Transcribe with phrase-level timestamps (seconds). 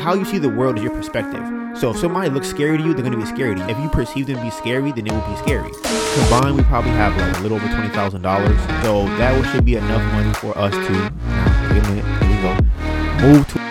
[0.00, 1.42] how you see the world is your perspective.
[1.76, 3.68] So if somebody looks scary to you, they're gonna be scary to you.
[3.68, 5.70] If you perceive them to be scary, then it will be scary.
[6.14, 8.58] Combined, we probably have like a little over twenty thousand dollars.
[8.82, 10.80] So that should be enough money for us to.
[10.80, 12.04] Wait a minute.
[12.24, 12.54] Here we go.
[13.28, 13.70] Move to.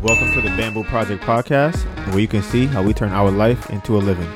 [0.00, 3.68] Welcome to the Bamboo Project Podcast, where you can see how we turn our life
[3.68, 4.28] into a living.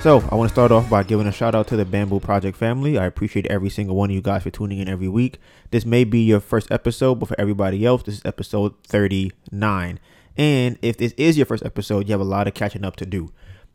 [0.00, 2.56] So, I want to start off by giving a shout out to the Bamboo Project
[2.56, 2.96] family.
[2.96, 5.40] I appreciate every single one of you guys for tuning in every week.
[5.72, 9.98] This may be your first episode, but for everybody else, this is episode 39.
[10.36, 13.06] And if this is your first episode, you have a lot of catching up to
[13.06, 13.32] do.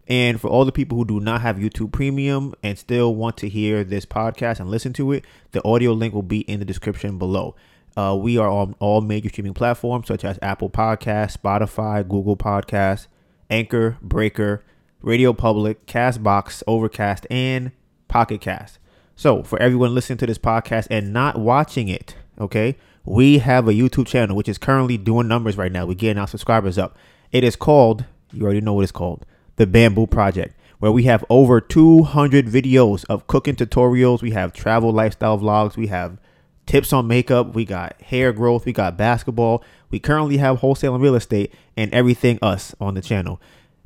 [0.07, 3.49] And for all the people who do not have YouTube Premium and still want to
[3.49, 7.17] hear this podcast and listen to it, the audio link will be in the description
[7.17, 7.55] below.
[7.97, 13.07] Uh, we are on all major streaming platforms such as Apple Podcasts, Spotify, Google Podcasts,
[13.49, 14.63] Anchor, Breaker,
[15.01, 17.71] Radio Public, Castbox, Overcast, and
[18.07, 18.77] Pocket Cast.
[19.15, 23.73] So, for everyone listening to this podcast and not watching it, okay, we have a
[23.73, 25.85] YouTube channel which is currently doing numbers right now.
[25.85, 26.97] We're getting our subscribers up.
[27.31, 31.25] It is called, you already know what it's called, The Bamboo Project, where we have
[31.29, 34.21] over 200 videos of cooking tutorials.
[34.21, 35.77] We have travel lifestyle vlogs.
[35.77, 36.19] We have
[36.65, 39.63] tips on makeup, we got hair growth, we got basketball.
[39.89, 43.41] We currently have wholesale and real estate and everything us on the channel.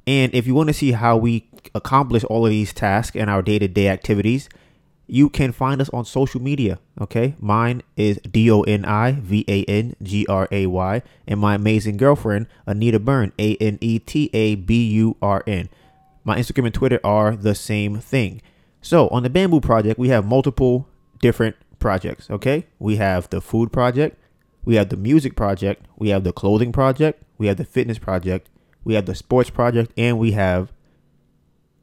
[0.07, 3.41] And if you want to see how we accomplish all of these tasks and our
[3.41, 4.49] day to day activities,
[5.07, 6.79] you can find us on social media.
[6.99, 7.35] Okay.
[7.39, 11.01] Mine is D O N I V A N G R A Y.
[11.27, 15.69] And my amazing girlfriend, Aneta Burn, A N E T A B U R N.
[16.23, 18.41] My Instagram and Twitter are the same thing.
[18.81, 20.87] So on the Bamboo Project, we have multiple
[21.21, 22.29] different projects.
[22.29, 22.65] Okay.
[22.79, 24.17] We have the food project,
[24.63, 28.49] we have the music project, we have the clothing project, we have the fitness project,
[28.85, 30.71] we have the sports project, and we have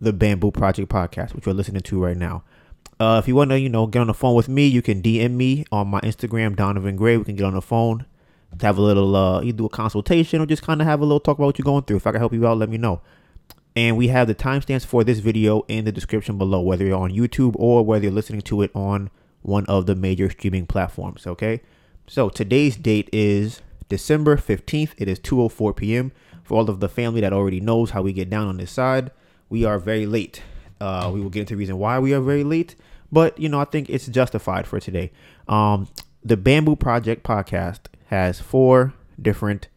[0.01, 2.43] the Bamboo Project podcast, which we're listening to right now.
[2.99, 5.03] Uh, if you want to, you know, get on the phone with me, you can
[5.03, 7.17] DM me on my Instagram, Donivan Gray.
[7.17, 8.07] We can get on the phone
[8.57, 11.21] to have a little, uh, do a consultation or just kind of have a little
[11.21, 11.97] talk about what you're going through.
[11.97, 13.01] If I can help you out, let me know.
[13.75, 17.11] And we have the timestamps for this video in the description below, whether you're on
[17.11, 21.27] YouTube or whether you're listening to it on one of the major streaming platforms.
[21.27, 21.63] Okay.
[22.07, 24.91] So today's date is December 15th.
[24.97, 26.13] It is 2:04 p.m.
[26.43, 29.11] For all of the family that already knows how we get down on this side,
[29.49, 30.43] we are very late.
[30.81, 32.75] Uh, we will get into the reason why we are very late,
[33.13, 35.13] but you know I think it's justified for today.
[35.47, 35.89] Um,
[36.25, 39.69] the Bamboo Project podcast has four different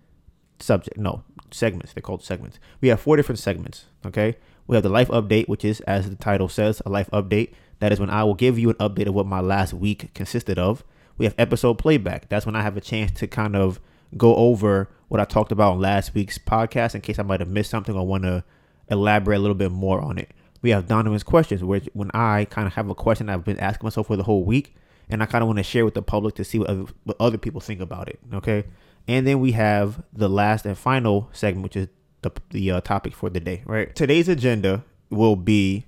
[0.60, 1.94] subject no segments.
[1.94, 2.60] They're called segments.
[2.82, 3.86] We have four different segments.
[4.06, 4.38] Okay,
[4.68, 7.54] we have the life update, which is as the title says, a life update.
[7.80, 10.58] That is when I will give you an update of what my last week consisted
[10.58, 10.84] of.
[11.18, 12.30] We have episode playback.
[12.30, 13.80] That's when I have a chance to kind of
[14.18, 17.50] go over what I talked about on last week's podcast in case I might have
[17.50, 18.44] missed something or want to
[18.90, 20.30] elaborate a little bit more on it.
[20.62, 23.86] We have Donivan's questions, which when I kind of have a question I've been asking
[23.86, 24.76] myself for the whole week,
[25.10, 27.18] and I kind of want to share with the public to see what other, what
[27.20, 28.20] other people think about it.
[28.34, 28.64] Okay,
[29.08, 31.88] and then we have the last and final segment, which is
[32.24, 33.62] the the uh, topic for the day.
[33.66, 35.86] Right, today's agenda will be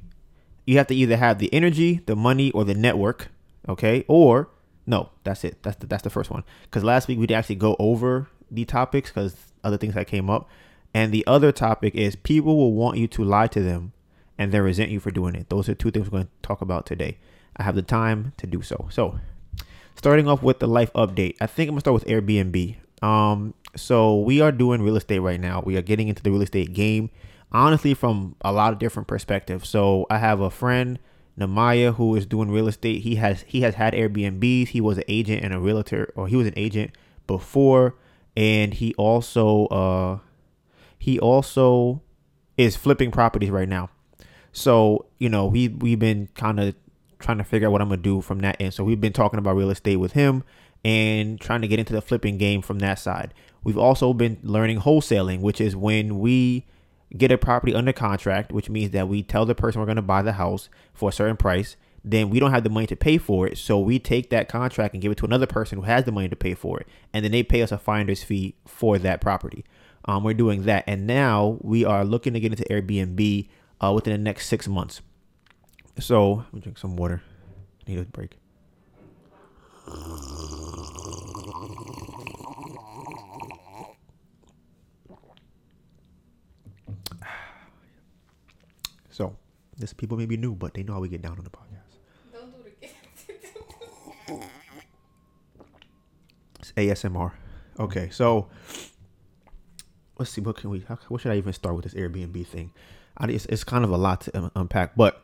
[0.66, 3.30] you have to either have the energy, the money, or the network.
[3.68, 4.50] Okay, or
[4.88, 5.62] no, that's it.
[5.62, 6.44] That's the, that's the first one.
[6.64, 10.30] Because last week we did actually go over the topics because other things that came
[10.30, 10.50] up,
[10.94, 13.94] and the other topic is people will want you to lie to them,
[14.38, 15.50] and they resent you for doing it.
[15.50, 17.18] Those are two things we're going to talk about today.
[17.58, 18.88] I have the time to do so.
[18.90, 19.20] So,
[19.96, 22.78] starting off with the life update, I think I'm gonna start with Airbnb.
[23.04, 25.62] Um, so we are doing real estate right now.
[25.66, 27.10] We are getting into the real estate game
[27.52, 29.70] honestly from a lot of different perspectives.
[29.70, 31.00] So I have a friend,
[31.40, 33.02] Namaya, who is doing real estate.
[33.02, 34.70] He has he has had Airbnbs.
[34.70, 36.92] He was an agent and a realtor, or he was an agent
[37.28, 37.96] before,
[38.36, 40.20] and he also uh
[40.98, 42.02] he also
[42.58, 43.90] is flipping properties right now.
[44.52, 46.76] So you know we we've been kind of
[47.20, 48.74] trying to figure out what I'm gonna do from that end.
[48.74, 50.44] So we've been talking about real estate with him
[50.84, 53.34] and trying to get into the flipping game from that side.
[53.64, 56.66] We've also been learning wholesaling, which is when we
[57.16, 60.02] get a property under contract, which means that we tell the person we're going to
[60.02, 61.76] buy the house for a certain price.
[62.04, 63.58] Then we don't have the money to pay for it.
[63.58, 66.30] So we take that contract and give it to another person who has the money
[66.30, 66.88] to pay for it.
[67.14, 69.66] And then they pay us a finder's fee for that property.
[70.06, 70.86] Um, we're doing that.
[70.88, 73.50] And now we are looking to get into Airbnb
[73.82, 75.02] uh, within the next six months.
[76.00, 77.22] So me drink some water.
[77.88, 78.38] Need a break.
[89.18, 89.36] So
[89.76, 91.98] this people may be new, but they know how we get down on the podcast.
[92.32, 92.94] Don't do it
[94.30, 94.50] again.
[96.60, 97.32] it's ASMR.
[97.80, 98.48] Okay, so
[100.20, 100.42] let's see.
[100.42, 100.86] What can we?
[100.88, 102.72] How, what should I even start with this Airbnb thing?
[103.18, 105.24] I, it's, it's kind of a lot to um, unpack, but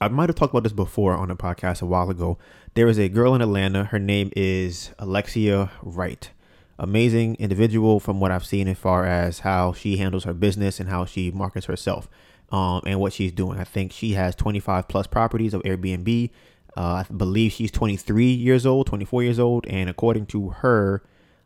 [0.00, 2.38] I might have talked about this before on the podcast a while ago.
[2.72, 3.84] There is a girl in Atlanta.
[3.84, 6.30] Her name is Alexia Wright.
[6.78, 10.88] Amazing individual from what I've seen as far as how she handles her business and
[10.88, 12.08] how she markets herself
[12.50, 13.58] um, and what she's doing.
[13.58, 16.30] I think she has 25 plus properties of Airbnb.
[16.76, 21.02] Uh, I believe she's 23 years old, 24 years old, and according to her,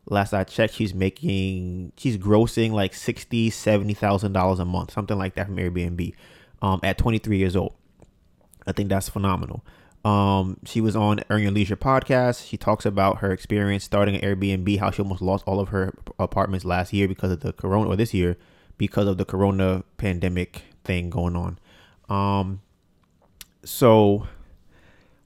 [0.06, 5.18] last I checked, she's making she's grossing like 60, 70 thousand dollars a month, something
[5.18, 6.14] like that from Airbnb,
[6.62, 7.74] um, at 23 years old.
[8.66, 9.64] I think that's phenomenal.
[10.04, 12.46] Um, she was on Earn Your Leisure podcast.
[12.46, 15.94] She talks about her experience starting an Airbnb, how she almost lost all of her
[16.18, 18.36] apartments last year because of the corona, or this year
[18.76, 21.58] because of the corona pandemic thing going on.
[22.08, 22.60] Um,
[23.64, 24.26] so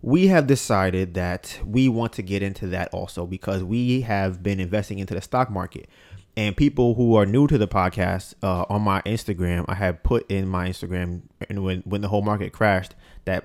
[0.00, 4.60] we have decided that we want to get into that also because we have been
[4.60, 5.88] investing into the stock market.
[6.37, 10.31] And people who are new to the podcast uh, on my Instagram, I have put
[10.31, 12.94] in my Instagram, and when when the whole market crashed,
[13.25, 13.44] that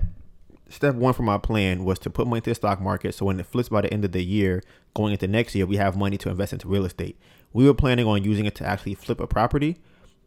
[0.68, 3.16] step one for my plan was to put money into the stock market.
[3.16, 4.62] So when it flips by the end of the year,
[4.94, 7.18] going into next year, we have money to invest into real estate.
[7.52, 9.78] We were planning on using it to actually flip a property,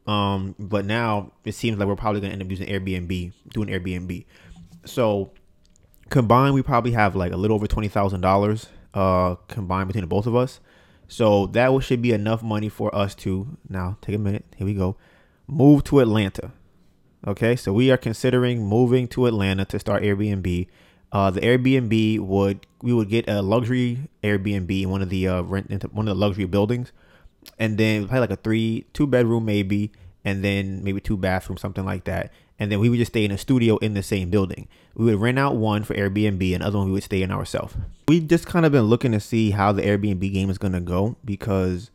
[0.07, 4.25] um, but now it seems like we're probably to end up using Airbnb, doing Airbnb.
[4.85, 5.31] So
[6.09, 10.07] combined, we probably have like a little over twenty thousand dollars uh, combined between the
[10.07, 10.59] both of us.
[11.07, 14.45] So that should be enough money for us to now take a minute.
[14.57, 14.97] Here we go.
[15.47, 16.51] Move to Atlanta.
[17.25, 20.67] Okay, so we are considering moving to Atlanta to start Airbnb.
[21.11, 25.41] Uh, the Airbnb would we would get a luxury Airbnb in one of the uh,
[25.41, 26.91] rent one of the luxury buildings,
[27.59, 29.91] and then probably like a three two bedroom maybe,
[30.25, 33.31] and then maybe two bathrooms something like that and then we would just stay in
[33.31, 34.67] a studio in the same building.
[34.95, 37.75] We would rent out one for Airbnb, and other one we would stay in ourselves.
[38.07, 41.17] We just kind of been looking to see how the Airbnb game is gonna go
[41.23, 41.91] because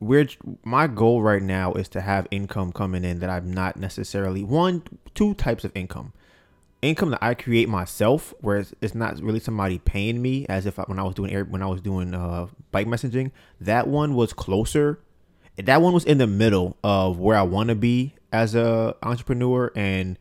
[0.00, 0.28] we're
[0.64, 4.82] my goal right now is to have income coming in that I'm not necessarily one
[5.14, 6.12] two types of income.
[6.80, 10.78] Income that I create myself, where it's, it's not really somebody paying me, as if
[10.78, 13.32] I, when I was doing air, when I was doing uh, bike messaging.
[13.60, 15.00] That one was closer.
[15.56, 19.72] That one was in the middle of where I want to be as a entrepreneur
[19.74, 20.18] and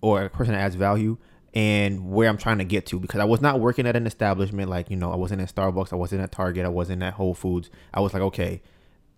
[0.00, 1.18] or a person that adds value
[1.54, 4.68] and where I'm trying to get to because I was not working at an establishment
[4.68, 7.34] like you know I wasn't at Starbucks, I wasn't at Target, I wasn't at Whole
[7.34, 7.70] Foods.
[7.92, 8.60] I was like, okay,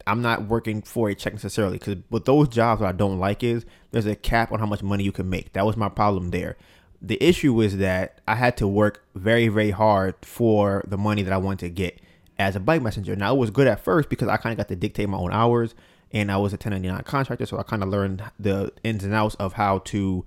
[0.06, 3.42] I'm not working for a check necessarily because with those jobs, what I don't like
[3.42, 5.52] is there's a cap on how much money you can make.
[5.54, 6.56] That was my problem there.
[7.02, 11.32] The issue is that I had to work very, very hard for the money that
[11.32, 12.00] I wanted to get
[12.38, 13.16] as a bike messenger.
[13.16, 15.32] Now it was good at first because I kind of got to dictate my own
[15.32, 15.74] hours
[16.12, 19.34] and I was a 1099 contractor, so I kind of learned the ins and outs
[19.36, 20.24] of how to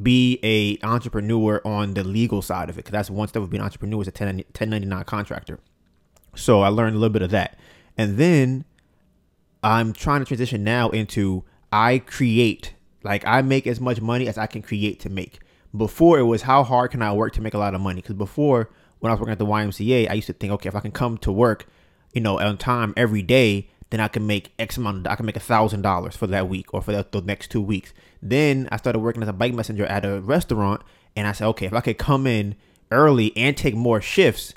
[0.00, 2.78] be a entrepreneur on the legal side of it.
[2.78, 5.60] Because that's one step of being an entrepreneur is a 10, 1099 contractor.
[6.34, 7.58] So I learned a little bit of that,
[7.96, 8.64] and then
[9.62, 14.38] I'm trying to transition now into I create, like I make as much money as
[14.38, 15.40] I can create to make.
[15.76, 18.00] Before it was how hard can I work to make a lot of money?
[18.00, 18.70] Because before
[19.00, 20.92] when I was working at the YMCA, I used to think, okay, if I can
[20.92, 21.66] come to work,
[22.12, 25.06] you know, on time every day, then I can make X amount.
[25.06, 27.50] Of, I can make a thousand dollars for that week or for the, the next
[27.50, 27.92] two weeks.
[28.22, 30.82] Then I started working as a bike messenger at a restaurant,
[31.16, 32.56] and I said, okay, if I could come in
[32.90, 34.54] early and take more shifts,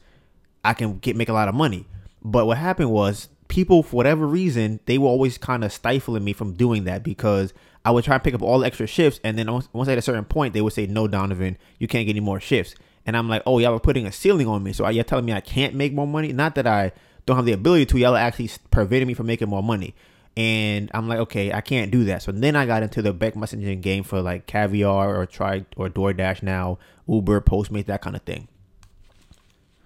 [0.64, 1.88] I can get make a lot of money.
[2.24, 6.34] But what happened was people, for whatever reason, they were always kind of stifling me
[6.34, 7.54] from doing that because
[7.86, 10.02] I would try to pick up all the extra shifts, and then once at a
[10.02, 13.28] certain point, they would say, "No, Donivan, you can't get any more shifts." And I'm
[13.28, 15.76] like, "Oh, y'all are putting a ceiling on me, so you telling me I can't
[15.76, 16.32] make more money?
[16.32, 16.94] Not that I
[17.26, 19.94] don't have the ability to, y'all are actually preventing me from making more money.
[20.38, 22.22] And I'm like, okay, I can't do that.
[22.22, 25.90] So then I got into the back messaging game for like Caviar or Try or
[25.90, 28.48] DoorDash now, Uber, Postmates, that kind of thing.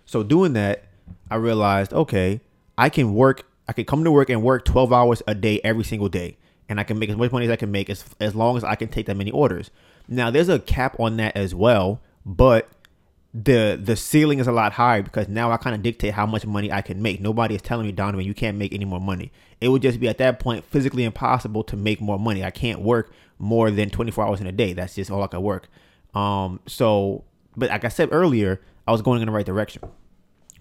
[0.06, 0.84] So doing that,
[1.32, 2.42] I realized, okay,
[2.78, 5.84] I can work, I can come to work and work 12 hours a day every
[5.84, 6.38] single day.
[6.68, 8.64] And I can make as much money as I can make as, as long as
[8.64, 9.70] I can take that many orders.
[10.08, 12.70] Now, there's a cap on that as well, but
[13.36, 16.46] the the ceiling is a lot higher because now I kind of dictate how much
[16.46, 17.20] money I can make.
[17.20, 19.30] Nobody is telling me, Donivan, you can't make any more money.
[19.60, 22.46] It would just be at that point physically impossible to make more money.
[22.46, 24.72] I can't work more than 24 hours in a day.
[24.72, 25.68] That's just all I can work.
[26.14, 27.26] Um, so,
[27.58, 29.84] but like I said earlier, I was going in the right direction.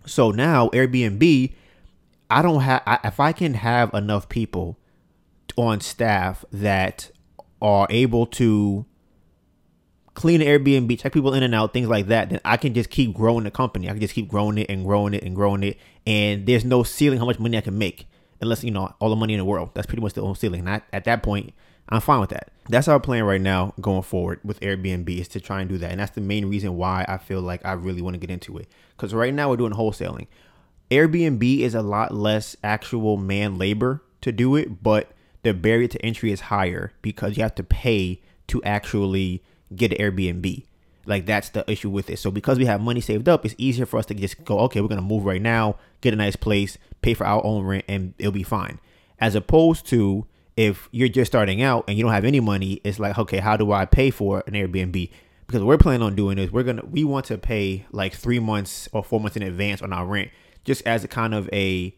[0.05, 1.53] So now Airbnb,
[2.31, 2.83] I don't have.
[3.05, 4.79] If I can have enough people
[5.57, 7.11] on staff that
[7.61, 8.87] are able to
[10.15, 13.15] clean Airbnb, check people in and out, things like that, then I can just keep
[13.15, 13.89] growing the company.
[13.89, 15.79] I can just keep growing it and growing it and growing it.
[16.07, 18.07] And there's no ceiling how much money I can make.
[18.41, 19.71] Unless, you know, all the money in the world.
[19.75, 20.67] That's pretty much the only ceiling.
[20.67, 21.55] And at that point,
[21.89, 22.51] I'm fine with that.
[22.69, 25.91] That's our plan right now going forward with Airbnb is to try and do that.
[25.91, 28.57] And that's the main reason why I feel like I really want to get into
[28.59, 28.69] it.
[28.97, 30.27] Because right now we're doing wholesaling.
[30.95, 35.11] Airbnb is a lot less actual man labor to do it, but
[35.43, 39.43] the barrier to entry is higher because you have to pay to actually
[39.75, 40.65] get an Airbnb.
[41.05, 42.21] Like that's the issue with it.
[42.21, 44.81] So because we have money saved up, it's easier for us to just go, okay,
[44.81, 48.15] we're gonna move right now, get a nice place, pay for our own rent, and
[48.19, 48.79] it'll be fine.
[49.19, 53.01] As opposed to if you're just starting out and you don't have any money, it's
[53.01, 55.11] like, okay, how do I pay for an Airbnb?
[55.49, 58.89] Because we're planning on doing is we're gonna we want to pay like three months
[58.93, 60.31] or four months in advance on our rent,
[60.65, 61.95] just as a kind of a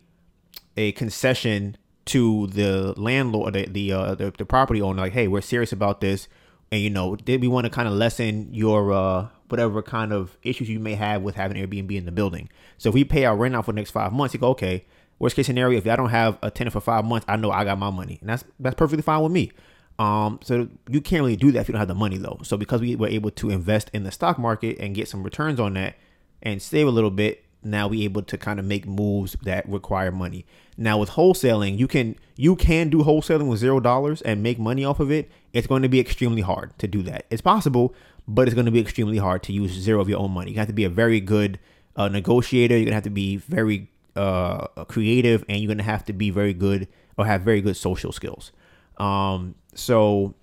[0.76, 5.40] a concession to the landlord, the the, uh, the the property owner, like, hey, we're
[5.40, 6.28] serious about this,
[6.70, 10.36] and you know, did we want to kind of lessen your uh whatever kind of
[10.42, 12.48] issues you may have with having Airbnb in the building.
[12.78, 14.84] So if we pay our rent out for the next five months, you go, okay,
[15.18, 17.64] worst case scenario, if I don't have a tenant for five months, I know I
[17.64, 19.52] got my money, and that's that's perfectly fine with me.
[19.98, 22.38] Um, so you can't really do that if you don't have the money though.
[22.42, 25.58] So because we were able to invest in the stock market and get some returns
[25.58, 25.96] on that
[26.42, 30.10] and save a little bit, now we able to kind of make moves that require
[30.10, 30.46] money.
[30.76, 34.84] Now with wholesaling, you can you can do wholesaling with zero dollars and make money
[34.84, 35.30] off of it.
[35.52, 37.26] It's going to be extremely hard to do that.
[37.30, 37.94] It's possible,
[38.28, 40.52] but it's going to be extremely hard to use zero of your own money.
[40.52, 41.58] You have to be a very good
[41.96, 42.76] uh, negotiator.
[42.76, 46.52] You're gonna have to be very uh, creative, and you're gonna have to be very
[46.52, 48.52] good or have very good social skills.
[48.98, 50.34] Um, so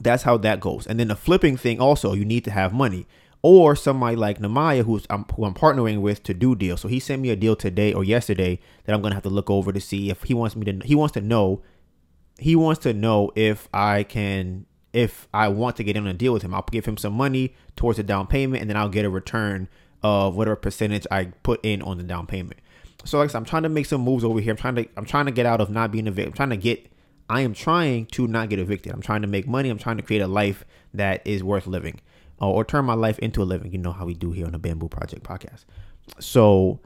[0.00, 0.86] that's how that goes.
[0.86, 3.06] And then the flipping thing also, you need to have money.
[3.42, 6.82] Or somebody like Namaya, who's I'm, who I'm partnering with to do deals.
[6.82, 9.48] So he sent me a deal today or yesterday that I'm gonna have to look
[9.48, 10.86] over to see if he wants me to.
[10.86, 11.62] He wants to know.
[12.38, 16.32] He wants to know if I can, if I want to get in a deal
[16.32, 16.54] with him.
[16.54, 19.68] I'll give him some money towards the down payment, and then I'll get a return
[20.02, 22.60] of whatever percentage I put in on the down payment.
[23.04, 24.52] So like I said, I'm trying to make some moves over here.
[24.52, 26.32] I'm trying to I'm trying to get out of not being a victim.
[26.32, 26.90] I'm trying to get
[27.30, 28.92] I am trying to not get evicted.
[28.92, 29.70] I'm trying to make money.
[29.70, 32.00] I'm trying to create a life that is worth living
[32.40, 33.72] or, or turn my life into a living.
[33.72, 35.64] You know how we do here on the Bamboo Project podcast.
[36.18, 36.80] So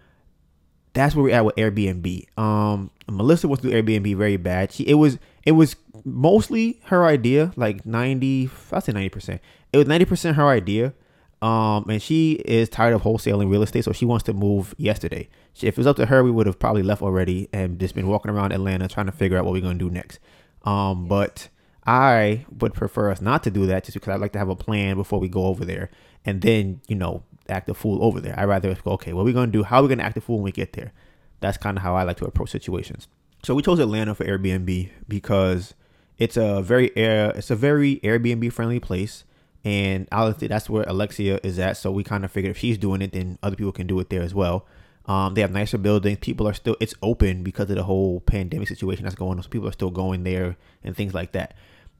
[0.92, 2.38] that's where we're at with Airbnb.
[2.38, 4.72] Um, Melissa wants to Airbnb very bad.
[4.72, 9.40] She it was it was mostly her idea, like ninety, I say ninety percent.
[9.72, 10.94] It was ninety percent her idea.
[11.42, 15.28] Um, and she is tired of wholesaling real estate, so she wants to move yesterday.
[15.56, 18.06] If it was up to her, we would have probably left already and just been
[18.06, 20.20] walking around Atlanta trying to figure out what we're gonna do next.
[20.62, 21.48] Um, but
[21.86, 24.56] I would prefer us not to do that just because I'd like to have a
[24.56, 25.90] plan before we go over there
[26.24, 28.34] and then, you know, act a fool over there.
[28.38, 29.62] I'd rather go, okay, what are we gonna do?
[29.64, 30.92] How are we gonna act a fool when we get there?
[31.40, 33.06] That's kind of how I like to approach situations.
[33.42, 35.74] So we chose Atlanta for Airbnb because
[36.16, 39.24] it's a very air, it's a very Airbnb friendly place
[39.64, 41.76] and obviously that's where Alexia is at.
[41.76, 44.08] So we kind of figured if she's doing it, then other people can do it
[44.08, 44.66] there as well.
[45.06, 46.18] Um, they have nicer buildings.
[46.20, 49.42] People are still it's open because of the whole pandemic situation that's going on.
[49.42, 51.54] So people are still going there and things like that.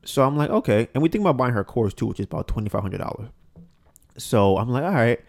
[0.04, 0.88] So I'm like, okay.
[0.94, 3.28] And we think about buying her course too, which is about twenty five hundred dollars.
[4.16, 5.20] So I'm like, all right,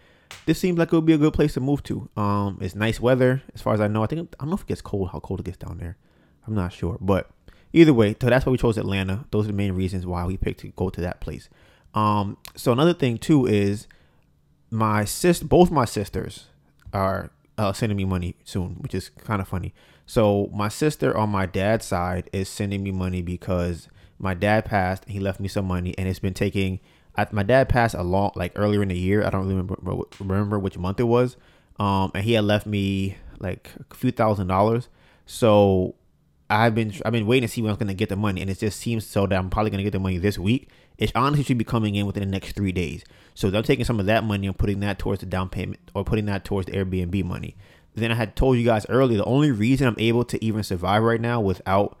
[0.46, 2.08] this seems like it would be a good place to move to.
[2.16, 4.02] Um, it's nice weather as far as I know.
[4.02, 5.96] I think I don't know if it gets cold, how cold it gets down there.
[6.46, 7.28] I'm not sure, but
[7.72, 9.24] either way, so that's why we chose Atlanta.
[9.32, 11.48] Those are the main reasons why we picked to go to that place.
[11.94, 13.88] Um, so another thing too is
[14.70, 16.46] my sis, both my sisters
[16.92, 19.74] are uh, sending me money soon, which is kind of funny.
[20.06, 25.04] So my sister on my dad's side is sending me money because my dad passed.
[25.06, 26.80] He left me some money, and it's been taking.
[27.16, 29.24] I, my dad passed a long, like earlier in the year.
[29.24, 29.76] I don't remember
[30.20, 31.36] remember which month it was.
[31.78, 34.88] Um, and he had left me like a few thousand dollars.
[35.26, 35.94] So
[36.48, 38.58] I've been I've been waiting to see when I'm gonna get the money, and it
[38.58, 40.70] just seems so that I'm probably gonna get the money this week.
[40.98, 43.04] It honestly should be coming in within the next three days.
[43.34, 46.04] So I'm taking some of that money and putting that towards the down payment or
[46.04, 47.54] putting that towards the Airbnb money.
[47.94, 51.02] Then I had told you guys earlier the only reason I'm able to even survive
[51.02, 51.98] right now without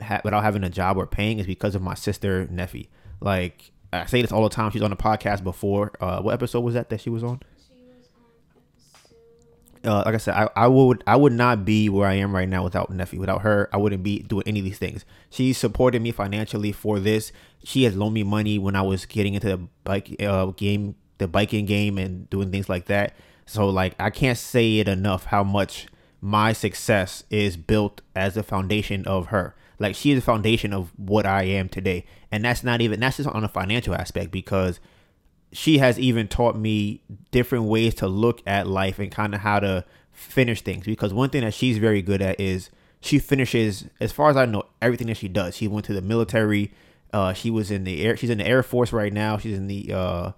[0.00, 2.88] ha- without having a job or paying is because of my sister Neffy.
[3.20, 4.70] Like I say this all the time.
[4.70, 5.92] She's on the podcast before.
[6.00, 7.40] Uh, what episode was that that she was on?
[9.86, 12.48] uh, like I said, I, I would I would not be where I am right
[12.48, 13.18] now without Neffy.
[13.18, 15.04] Without her, I wouldn't be doing any of these things.
[15.30, 17.32] She supported me financially for this.
[17.62, 21.28] She has loaned me money when I was getting into the bike uh, game, the
[21.28, 23.14] biking game, and doing things like that.
[23.46, 25.86] So like I can't say it enough how much
[26.20, 29.54] my success is built as a foundation of her.
[29.78, 33.18] Like she is the foundation of what I am today, and that's not even that's
[33.18, 34.80] just on a financial aspect because
[35.52, 39.60] she has even taught me different ways to look at life and kind of how
[39.60, 40.86] to finish things.
[40.86, 44.44] Because one thing that she's very good at is she finishes as far as i
[44.46, 45.56] know everything that she does.
[45.56, 46.72] She went to the military
[47.12, 49.38] uh she was in the air she's in the air force right now.
[49.38, 50.32] She's in the uh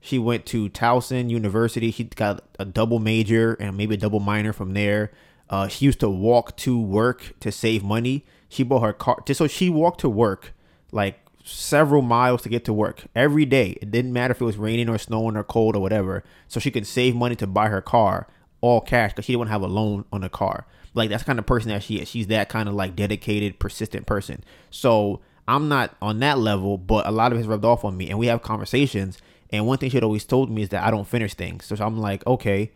[0.00, 1.90] she went to towson university.
[1.90, 5.10] She got a double major and maybe a double minor from there.
[5.48, 8.24] Uh she used to walk to work to save money
[8.54, 10.52] she bought her car just so she walked to work
[10.92, 13.76] like several miles to get to work every day.
[13.82, 16.24] It didn't matter if it was raining or snowing or cold or whatever.
[16.48, 18.26] So she could save money to buy her car
[18.60, 20.66] all cash because she didn't want to have a loan on a car.
[20.94, 22.08] Like that's kind of person that she is.
[22.08, 24.42] She's that kind of like dedicated, persistent person.
[24.70, 28.08] So I'm not on that level, but a lot of it's rubbed off on me,
[28.08, 29.18] and we have conversations.
[29.50, 31.66] And one thing she had always told me is that I don't finish things.
[31.66, 32.70] So I'm like, okay.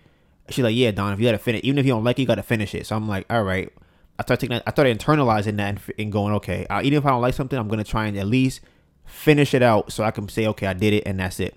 [0.50, 2.26] She's like, yeah, Don, if you gotta finish, even if you don't like it, you
[2.26, 2.86] gotta finish it.
[2.86, 3.72] So I'm like, all right.
[4.18, 7.10] I started taking I started internalizing that and, and going, okay, uh, even if I
[7.10, 8.60] don't like something, I'm gonna try and at least
[9.04, 11.56] finish it out so I can say, okay, I did it, and that's it.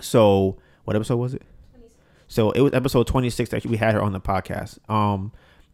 [0.00, 1.42] So what episode was it?
[2.28, 4.78] So it was episode 26 that we had her on the podcast.
[4.88, 5.32] Um,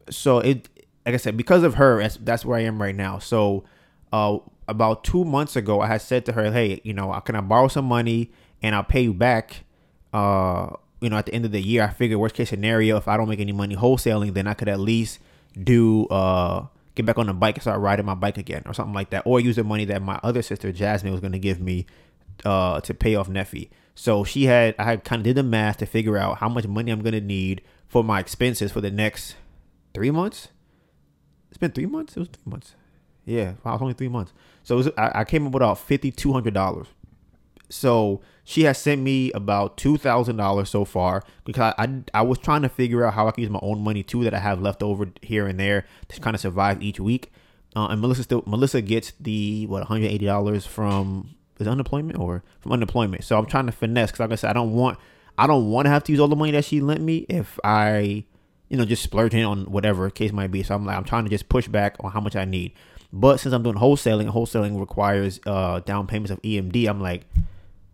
[0.09, 0.69] so it,
[1.05, 3.19] like I said, because of her, that's, that's where I am right now.
[3.19, 3.65] So,
[4.13, 7.37] uh, about two months ago, I had said to her, "Hey, you know, I can
[7.37, 8.33] I borrow some money
[8.63, 9.65] and I'll pay you back?"
[10.13, 10.71] Uh,
[11.01, 13.17] you know, at the end of the year, I figured worst case scenario, if I
[13.17, 15.21] don't make any money wholesaling, then I could at least
[15.63, 18.95] do uh get back on the bike and start riding my bike again or something
[18.95, 21.61] like that, or use the money that my other sister Jasmine was going to give
[21.61, 21.87] me
[22.45, 23.69] uh to pay off Neffy.
[23.95, 26.67] So she had I had kind of did the math to figure out how much
[26.67, 29.37] money I'm going to need for my expenses for the next
[29.95, 30.49] three months.
[31.49, 32.17] It's been three months.
[32.17, 32.75] It was three months.
[33.25, 34.33] Yeah, wow, it's only three months.
[34.63, 36.87] So was, I, I, came up with about fifty two hundred dollars.
[37.69, 42.39] So she has sent me about two thousand dollars so far because I, I, was
[42.39, 44.61] trying to figure out how I can use my own money too that I have
[44.61, 47.33] left over here and there to kind of survive each week.
[47.75, 52.19] Uh, and Melissa still Melissa gets the what one hundred eighty dollars from is unemployment
[52.19, 53.25] or from unemployment.
[53.25, 54.99] So I'm trying to finesse because like I said I don't want
[55.37, 57.59] I don't want to have to use all the money that she lent me if
[57.65, 58.25] I
[58.69, 60.63] you know just splurging on whatever case might be.
[60.63, 62.73] So I'm like I'm trying to just push back on how much I need.
[63.13, 66.87] But since I'm doing wholesaling, wholesaling requires uh, down payments of EMD.
[66.89, 67.23] I'm like,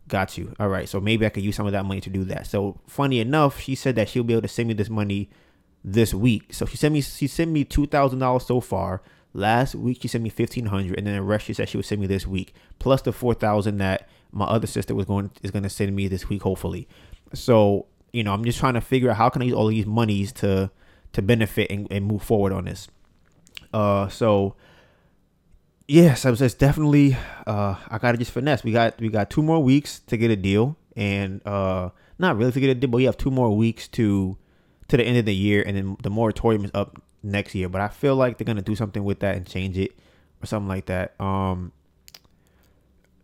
[0.09, 0.55] got you.
[0.59, 2.47] All right, so maybe I could use some of that money to do that.
[2.47, 5.31] So funny enough, she said that she'll be able to send me this money
[5.85, 6.53] this week.
[6.53, 9.03] So she sent me she sent me two thousand dollars so far.
[9.35, 11.87] Last week she sent me fifteen hundred, and then the rest she said she would
[11.87, 15.51] send me this week, plus the four thousand that my other sister was going is
[15.51, 16.87] going to send me this week, hopefully.
[17.33, 19.87] So you know, I'm just trying to figure out how can I use all these
[19.87, 20.71] monies to
[21.13, 22.89] to benefit and, and move forward on this.
[23.73, 24.55] Uh, so
[25.87, 28.65] yes, I was just definitely uh I gotta just finesse.
[28.65, 32.53] We got we got two more weeks to get a deal and uh not really
[32.53, 34.37] to get a deal, but we have two more weeks to
[34.89, 37.69] to the end of the year and then the moratorium is up next year.
[37.69, 39.93] But I feel like they're gonna do something with that and change it
[40.43, 41.21] or something like that.
[41.21, 41.73] Um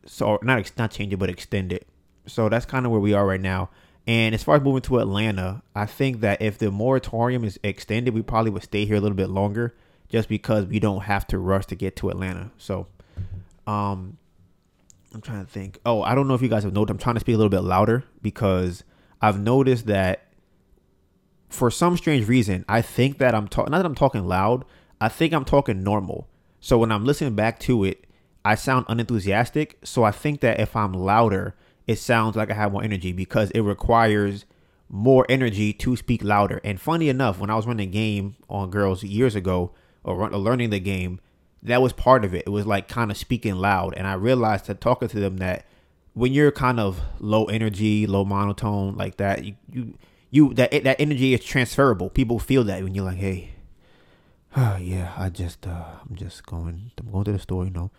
[0.07, 1.87] so not not change it but extend it.
[2.27, 3.71] So that's kind of where we are right now.
[4.07, 8.15] And as far as moving to Atlanta, I think that if the moratorium is extended,
[8.15, 9.75] we probably would stay here a little bit longer
[10.09, 12.51] just because we don't have to rush to get to Atlanta.
[12.57, 12.87] So,
[13.67, 14.17] um,
[15.15, 15.79] I'm trying to think.
[15.87, 16.91] Oh, I don't know if you guys have noticed.
[16.93, 18.85] I'm trying to speak a little bit louder because
[19.21, 20.29] I've noticed that
[21.49, 23.71] for some strange reason, I think that I'm talking.
[23.71, 24.65] Not that I'm talking loud.
[25.01, 26.29] I think I'm talking normal.
[26.61, 28.05] So when I'm listening back to it,
[28.45, 29.79] I sound unenthusiastic.
[29.85, 31.55] So I think that if I'm louder,
[31.87, 34.45] it sounds like I have more energy because it requires
[34.89, 36.61] more energy to speak louder.
[36.65, 39.73] And funny enough, when I was running a game on girls years ago,
[40.05, 41.21] or learning the game,
[41.63, 42.45] that was part of it.
[42.47, 45.65] It was like kind of speaking loud, and I realized that talking to them that
[46.15, 49.99] when you're kind of low energy, low monotone like that, you you
[50.31, 52.11] you that that energy is transferable.
[52.11, 53.51] People feel that when you're like, hey,
[54.57, 57.91] oh, yeah, I just uh, I'm just going, I'm going to the store, you know.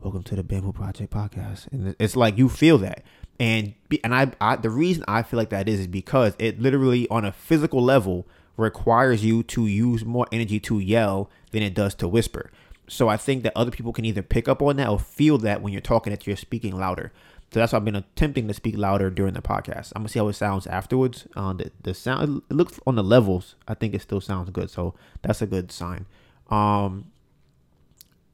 [0.00, 3.02] Welcome to the Bamboo Project podcast, and it's like you feel that,
[3.40, 7.08] and and I, I the reason I feel like that is is because it literally
[7.08, 11.94] on a physical level requires you to use more energy to yell than it does
[11.96, 12.50] to whisper.
[12.88, 15.60] So I think that other people can either pick up on that or feel that
[15.60, 17.12] when you're talking that you're speaking louder.
[17.52, 19.92] So that's why I've been attempting to speak louder during the podcast.
[19.94, 21.26] I'm gonna see how it sounds afterwards.
[21.36, 23.54] Uh, the the sound it looks on the levels.
[23.68, 24.70] I think it still sounds good.
[24.70, 26.06] So that's a good sign.
[26.50, 27.12] Um.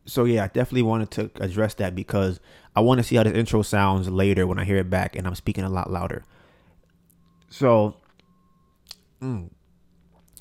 [0.04, 2.40] So yeah, I definitely wanted to address that because
[2.74, 5.26] I want to see how this intro sounds later when I hear it back and
[5.26, 6.24] I'm speaking a lot louder.
[7.48, 7.96] So.
[9.20, 9.50] Mm,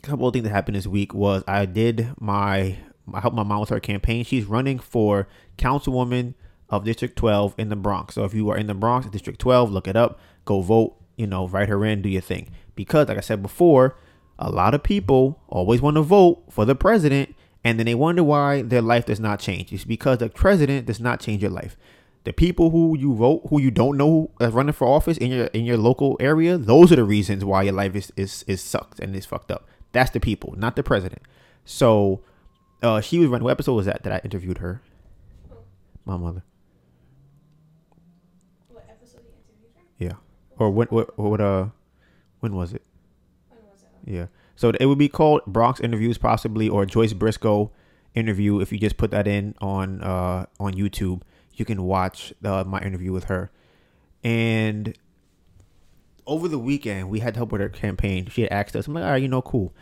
[0.02, 2.78] couple of things that happened this week was I did my
[3.14, 4.24] I helped my mom with her campaign.
[4.24, 6.34] She's running for councilwoman
[6.70, 8.16] of District 12 in the Bronx.
[8.16, 11.28] So if you are in the Bronx, District 12, look it up, go vote, you
[11.28, 12.52] know, write her in, do your thing.
[12.76, 13.98] Because like I said before,
[14.40, 18.24] a lot of people always want to vote for the president and then they wonder
[18.24, 19.72] why their life does not change.
[19.72, 21.78] It's because the president does not change your life.
[22.24, 25.46] The people who you vote, who you don't know are running for office in your
[25.48, 29.00] in your local area, those are the reasons why your life is is, is sucked
[29.00, 29.68] and is fucked up.
[29.92, 31.22] That's the people, not the president.
[31.66, 32.22] So
[32.82, 33.44] uh, she was running.
[33.44, 34.82] What episode was that that I interviewed her?
[36.06, 36.44] My mother.
[38.70, 40.06] What episode you interviewed her?
[40.06, 40.14] Yeah.
[40.58, 40.88] Or when?
[40.88, 41.18] What?
[41.18, 41.42] What?
[41.42, 41.68] Uh,
[42.40, 42.82] when was it?
[43.50, 44.12] When was it?
[44.12, 44.26] Yeah.
[44.56, 47.72] So it would be called Bronx interviews, possibly, or Joyce Briscoe
[48.16, 48.60] interview.
[48.60, 51.22] If you just put that in on uh on YouTube,
[51.54, 53.52] you can watch uh, my interview with her.
[54.24, 54.98] And
[56.26, 58.28] over the weekend, we had to help with her campaign.
[58.28, 59.74] She had asked us, I'm like, all right, you know, cool.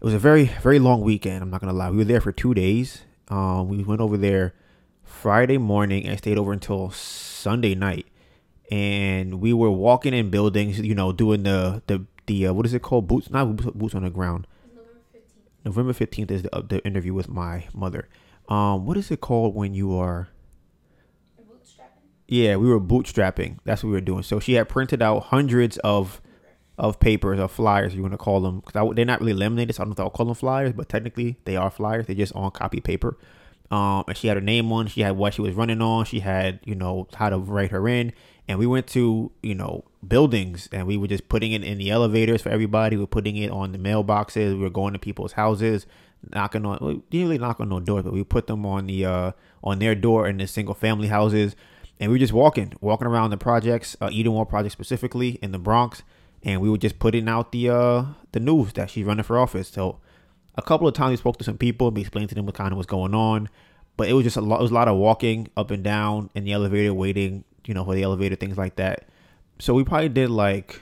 [0.00, 1.42] it was a very very long weekend.
[1.42, 1.90] I'm not gonna lie.
[1.90, 3.02] We were there for two days.
[3.28, 4.54] Um, we went over there
[5.02, 8.06] Friday morning and stayed over until Sunday night.
[8.70, 12.74] And we were walking in buildings, you know, doing the the the uh, what is
[12.74, 13.06] it called?
[13.06, 14.46] Boots, not boots on the ground.
[15.64, 18.08] November fifteenth is the, uh, the interview with my mother.
[18.48, 20.28] Um, what is it called when you are?
[22.26, 23.58] Yeah, we were bootstrapping.
[23.64, 24.22] That's what we were doing.
[24.22, 26.20] So she had printed out hundreds of
[26.76, 29.76] of papers or flyers, you want to call them, because they're not really laminated.
[29.76, 32.06] So I don't know if I'll call them flyers, but technically they are flyers.
[32.06, 33.16] They're just on copy paper.
[33.70, 34.88] Um, and she had her name on.
[34.88, 36.04] She had what she was running on.
[36.04, 38.12] She had you know how to write her in.
[38.46, 41.90] And we went to you know buildings, and we were just putting it in the
[41.90, 42.96] elevators for everybody.
[42.96, 44.54] We were putting it on the mailboxes.
[44.54, 45.86] We were going to people's houses,
[46.34, 46.78] knocking on.
[46.80, 49.32] We didn't really knock on no doors, but we put them on the uh
[49.62, 51.56] on their door in the single family houses.
[52.00, 55.58] And we were just walking, walking around the projects, uh, Edenwald project specifically in the
[55.58, 56.02] Bronx,
[56.42, 59.68] and we were just putting out the uh the news that she's running for office.
[59.68, 60.00] So
[60.56, 62.54] a couple of times we spoke to some people, and we explained to them what
[62.54, 63.48] kind of was going on,
[63.96, 64.60] but it was just a lot.
[64.60, 67.84] It was a lot of walking up and down in the elevator, waiting, you know,
[67.84, 69.08] for the elevator, things like that.
[69.58, 70.80] So we probably did like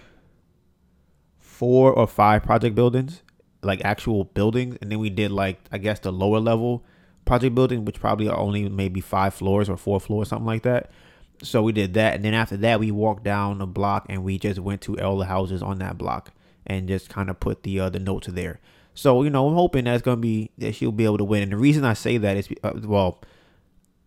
[1.39, 3.23] four or five project buildings,
[3.63, 6.85] like actual buildings, and then we did like I guess the lower level
[7.33, 10.91] project building, which probably only maybe five floors or four floors, something like that
[11.43, 14.39] so we did that, and then after that, we walked down the block and we
[14.39, 16.33] just went to all the houses on that block
[16.67, 18.61] and just kind of put the uh, the notes there.
[18.95, 21.43] So you know, I'm hoping that's gonna be that she'll be able to win.
[21.43, 23.21] And the reason I say that is, uh, well,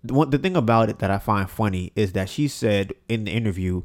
[0.04, 3.26] the, one, the thing about it that I find funny is that she said in
[3.26, 3.84] the interview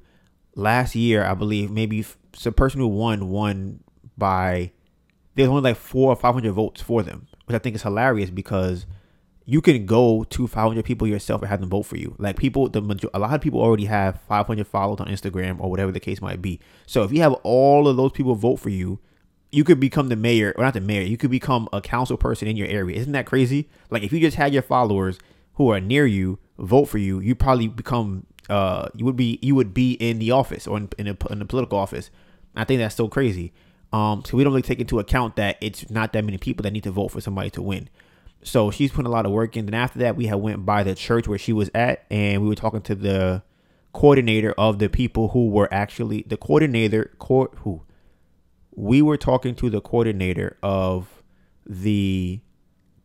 [0.55, 2.05] last year, I believe maybe
[2.43, 3.81] the person who won won
[4.17, 4.71] by
[5.35, 8.31] there's only like four or five hundred votes for them, which I think is hilarious
[8.31, 8.87] because
[9.51, 12.15] you can go to 500 people yourself and have them vote for you.
[12.19, 15.91] Like people, the a lot of people already have 500 followers on Instagram or whatever
[15.91, 16.61] the case might be.
[16.87, 19.01] So if you have all of those people vote for you,
[19.51, 21.03] you could become the mayor, or not the mayor.
[21.03, 22.97] You could become a council person in your area.
[22.97, 23.69] Isn't that crazy?
[23.91, 25.19] Like if you just had your followers
[25.55, 29.57] who are near you vote for you, you probably become, uh, you would be, you
[29.57, 32.11] would be in the office or in, in a, in a political office.
[32.55, 33.53] I think that's so crazy.
[33.93, 36.73] Um, so we don't really take into account that it's not that many people that
[36.73, 37.89] need to vote for somebody to win.
[38.43, 39.67] So she's putting a lot of work in.
[39.67, 42.49] Then after that, we had went by the church where she was at, and we
[42.49, 43.43] were talking to the
[43.93, 47.11] coordinator of the people who were actually the coordinator.
[47.19, 47.83] Court who
[48.75, 51.23] we were talking to the coordinator of
[51.67, 52.41] the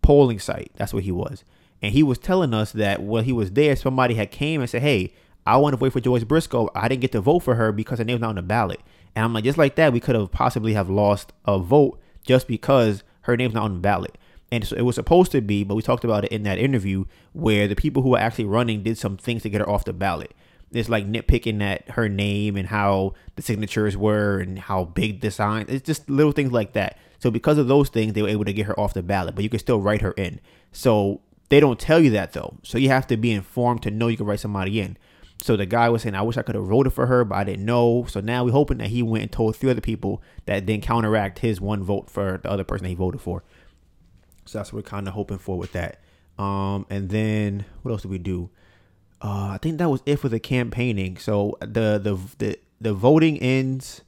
[0.02, 0.72] polling site.
[0.76, 1.44] That's what he was,
[1.82, 4.84] and he was telling us that while he was there, somebody had came and said,
[4.84, 5.14] "Hey,
[5.46, 6.70] I want to vote for Joyce Briscoe.
[6.74, 8.80] I didn't get to vote for her because her name's not on the ballot."
[9.16, 12.48] And I'm like, just like that, we could have possibly have lost a vote just
[12.48, 14.18] because her name's not on the ballot.
[14.52, 17.06] And so it was supposed to be, but we talked about it in that interview
[17.34, 19.94] where the people who were actually running did some things to get her off the
[19.94, 20.34] ballot.
[20.72, 25.32] It's like nitpicking at her name and how the signatures were and how big the
[25.32, 25.66] sign.
[25.68, 26.98] It's just little things like that.
[27.20, 29.44] So because of those things, they were able to get her off the ballot, but
[29.44, 30.40] you can still write her in.
[30.72, 32.58] So they don't tell you that though.
[32.64, 34.98] So you have to be informed to know you can write somebody in.
[35.42, 37.44] So the guy was saying, I wish I could have voted for her, but I
[37.44, 38.06] didn't know.
[38.10, 41.40] So now we're hoping that he went and told three other people that then counteract
[41.40, 43.44] his one vote for the other person he voted for.
[44.46, 46.00] So that's what we're kind of hoping for with that.
[46.38, 48.50] Um, and then what else did we do?
[49.22, 51.18] Uh, I think that was it for the campaigning.
[51.18, 54.02] So the the the the voting ends.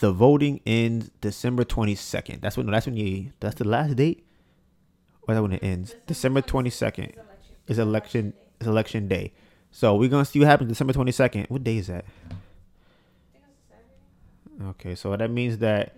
[0.00, 2.40] The voting ends December twenty second.
[2.40, 4.24] That's when that's when you that's the last date.
[5.26, 5.96] Or that when it ends?
[6.06, 7.14] December twenty second
[7.66, 9.32] is election is election day.
[9.72, 11.46] So we're gonna see what happens December twenty second.
[11.48, 12.04] What day is that?
[14.70, 15.94] Okay, so that means that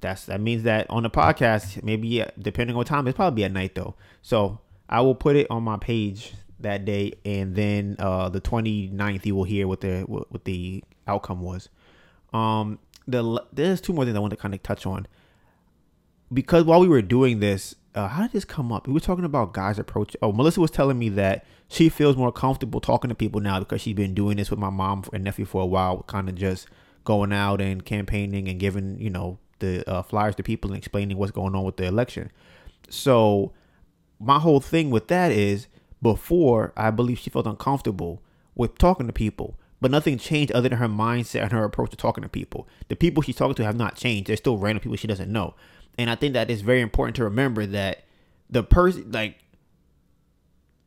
[0.00, 3.74] that's that means that on the podcast, maybe depending on time, it's probably at night
[3.74, 3.94] though.
[4.22, 9.26] So I will put it on my page that day, and then uh, the 29th
[9.26, 11.68] you will hear what the what, what the outcome was.
[12.32, 15.06] Um, the there's two more things I want to kind of touch on
[16.32, 18.86] because while we were doing this, uh, how did this come up?
[18.86, 20.16] We were talking about guys approach.
[20.22, 23.80] Oh, Melissa was telling me that she feels more comfortable talking to people now because
[23.80, 26.68] she's been doing this with my mom and nephew for a while, kind of just
[27.04, 31.16] going out and campaigning and giving you know the uh, flyers to people and explaining
[31.16, 32.30] what's going on with the election.
[32.88, 33.52] So
[34.18, 35.66] my whole thing with that is
[36.02, 38.22] before I believe she felt uncomfortable
[38.54, 41.96] with talking to people, but nothing changed other than her mindset and her approach to
[41.96, 42.68] talking to people.
[42.88, 44.28] The people she's talking to have not changed.
[44.28, 45.54] They're still random people she doesn't know.
[45.96, 48.04] And I think that it's very important to remember that
[48.50, 49.36] the person like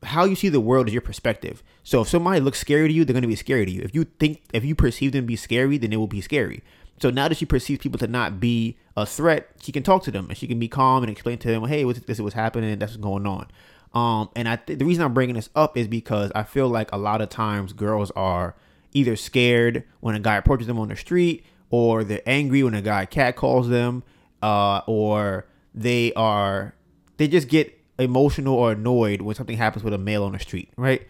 [0.03, 1.61] how you see the world is your perspective.
[1.83, 3.81] So if somebody looks scary to you, they're gonna be scary to you.
[3.81, 6.63] If you think if you perceive them to be scary, then it will be scary.
[7.01, 10.11] So now that she perceives people to not be a threat, she can talk to
[10.11, 12.77] them and she can be calm and explain to them, hey, this is what's happening,
[12.77, 13.47] that's what's going on.
[13.93, 16.91] Um, and I th- the reason I'm bringing this up is because I feel like
[16.91, 18.55] a lot of times girls are
[18.93, 22.81] either scared when a guy approaches them on the street, or they're angry when a
[22.81, 24.03] guy cat calls them,
[24.41, 26.75] uh, or they are
[27.17, 30.69] they just get emotional or annoyed when something happens with a male on the street,
[30.77, 31.07] right?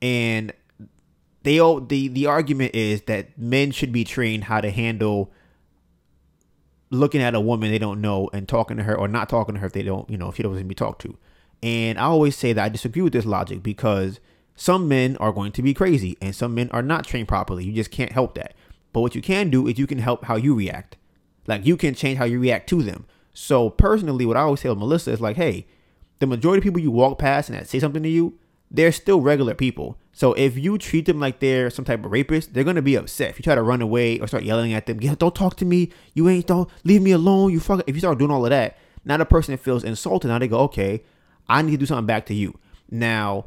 [0.00, 0.52] And
[1.44, 5.32] they all the the argument is that men should be trained how to handle
[6.90, 9.60] looking at a woman they don't know and talking to her or not talking to
[9.60, 11.16] her if they don't, you know, if she doesn't be talked to.
[11.62, 14.20] And I always say that I disagree with this logic because
[14.54, 17.64] some men are going to be crazy and some men are not trained properly.
[17.64, 18.54] You just can't help that.
[18.92, 20.96] But what you can do is you can help how you react.
[21.46, 23.06] Like you can change how you react to them.
[23.32, 25.66] So personally, what I always tell Melissa is like, hey,
[26.20, 28.38] the majority of people you walk past and that say something to you,
[28.70, 29.98] they're still regular people.
[30.12, 33.30] So if you treat them like they're some type of rapist, they're gonna be upset.
[33.30, 35.90] If you try to run away or start yelling at them, don't talk to me.
[36.14, 37.52] You ain't don't leave me alone.
[37.52, 37.82] You fuck.
[37.86, 40.28] If you start doing all of that, now the person feels insulted.
[40.28, 41.02] Now they go, okay,
[41.48, 42.58] I need to do something back to you.
[42.90, 43.46] Now,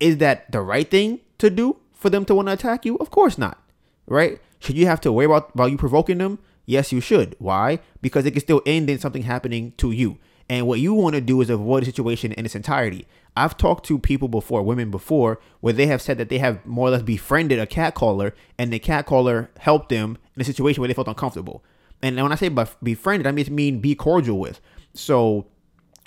[0.00, 2.96] is that the right thing to do for them to want to attack you?
[2.98, 3.62] Of course not.
[4.06, 4.40] Right?
[4.60, 6.38] Should you have to worry about about you provoking them?
[6.66, 7.34] Yes, you should.
[7.38, 7.80] Why?
[8.02, 10.18] Because it can still end in something happening to you.
[10.50, 13.06] And what you want to do is avoid the situation in its entirety.
[13.38, 16.88] I've talked to people before, women before, where they have said that they have more
[16.88, 20.80] or less befriended a cat caller, and the cat caller helped them in a situation
[20.80, 21.62] where they felt uncomfortable.
[22.02, 24.60] And when I say befriended, I mean be cordial with.
[24.94, 25.46] So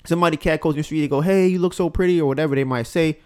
[0.04, 2.54] somebody cat calls in the street, they go, "Hey, you look so pretty," or whatever
[2.54, 3.18] they might say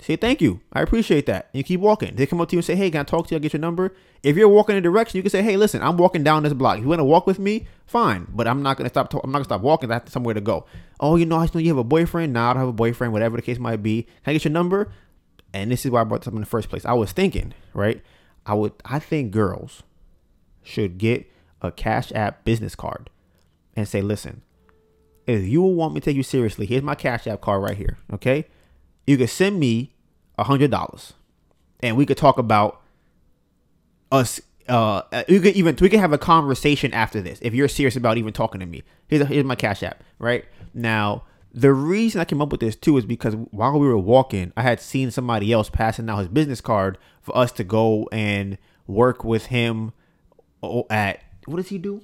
[0.00, 0.60] say thank you.
[0.72, 1.48] I appreciate that.
[1.52, 2.16] And you keep walking.
[2.16, 3.36] They come up to you and say, hey, can I talk to you?
[3.36, 3.94] I'll get your number.
[4.22, 6.52] If you're walking in a direction, you can say, hey, listen, I'm walking down this
[6.52, 6.78] block.
[6.78, 8.26] If you want to walk with me, fine.
[8.30, 9.12] But I'm not gonna stop.
[9.14, 9.90] I'm not gonna stop walking.
[9.90, 10.66] I have somewhere to go.
[11.00, 12.32] Oh, you know, I know you have a boyfriend.
[12.32, 13.12] Now nah, I don't have a boyfriend.
[13.12, 14.02] Whatever the case might be.
[14.02, 14.92] Can I get your number?
[15.52, 16.84] And this is why I brought this up in the first place.
[16.84, 18.02] I was thinking, right?
[18.44, 18.72] I would.
[18.84, 19.82] I think girls
[20.62, 21.30] should get
[21.62, 23.10] a Cash App business card
[23.76, 24.42] and say, listen,
[25.26, 27.98] if you want me to take you seriously, here's my Cash App card right here.
[28.12, 28.46] Okay
[29.06, 29.94] you could send me
[30.38, 31.12] a hundred dollars,
[31.80, 32.80] and we could talk about
[34.10, 34.40] us.
[34.66, 38.16] Uh, you could even we could have a conversation after this if you're serious about
[38.16, 38.82] even talking to me.
[39.08, 40.02] Here's a, here's my cash app.
[40.18, 43.98] Right now, the reason I came up with this too is because while we were
[43.98, 48.08] walking, I had seen somebody else passing out his business card for us to go
[48.10, 49.92] and work with him
[50.90, 52.00] at what does he do?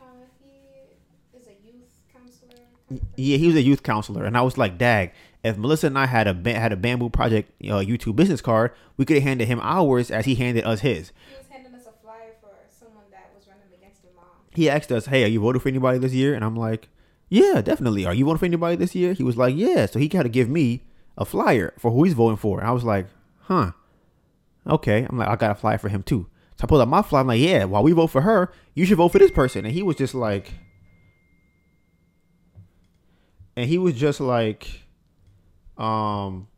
[0.00, 0.04] Uh,
[0.42, 3.00] he is a youth counselor.
[3.16, 5.12] Yeah, he was a youth counselor, and I was like, "Dag,
[5.44, 9.04] if Melissa and I had a had a bamboo project uh, YouTube business card, we
[9.04, 11.12] could have handed him ours as he handed us his.
[11.28, 14.24] He was handing us a flyer for someone that was running against your mom.
[14.54, 16.88] He asked us, "Hey, are you voting for anybody this year?" And I'm like,
[17.28, 18.06] "Yeah, definitely.
[18.06, 20.30] Are you voting for anybody this year?" He was like, "Yeah." So he got to
[20.30, 20.82] give me
[21.18, 22.58] a flyer for who he's voting for.
[22.58, 23.06] And I was like,
[23.40, 23.72] "Huh."
[24.66, 25.06] Okay.
[25.08, 26.26] I'm like, I got a flyer for him too.
[26.56, 27.20] So I pulled out my flyer.
[27.20, 29.74] I'm like, "Yeah, while we vote for her, you should vote for this person." And
[29.74, 30.54] he was just like,
[33.56, 34.83] and he was just like
[35.78, 36.48] um,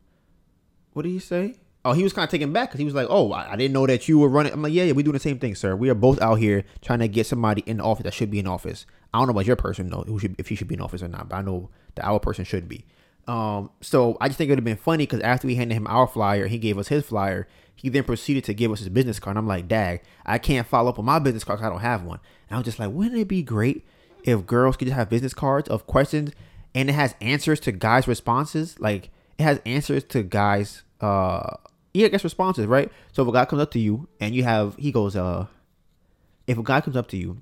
[0.93, 1.55] what did he say?
[1.85, 3.73] Oh, he was kind of taken back because he was like, "Oh, I, I, didn't
[3.73, 5.75] know that you were running." I'm like, "Yeah, yeah, we doing the same thing, sir.
[5.75, 8.39] We are both out here trying to get somebody in the office that should be
[8.39, 8.85] in office.
[9.13, 11.01] I don't know about your person though, who should if he should be in office
[11.01, 12.85] or not, but I know that our person should be."
[13.27, 15.87] Um, so I just think it would have been funny because after we handed him
[15.87, 17.47] our flyer, he gave us his flyer.
[17.75, 19.37] He then proceeded to give us his business card.
[19.37, 21.81] And I'm like, "Dag, I can't follow up on my business card because I don't
[21.81, 23.85] have one." And I was just like, "Wouldn't it be great
[24.23, 26.31] if girls could just have business cards of questions
[26.77, 31.55] and it has answers to guys' responses, like?" it has answers to guys uh
[31.93, 32.91] yeah, I guess responses, right?
[33.11, 35.47] So if a guy comes up to you and you have he goes, uh
[36.45, 37.41] if a guy comes up to you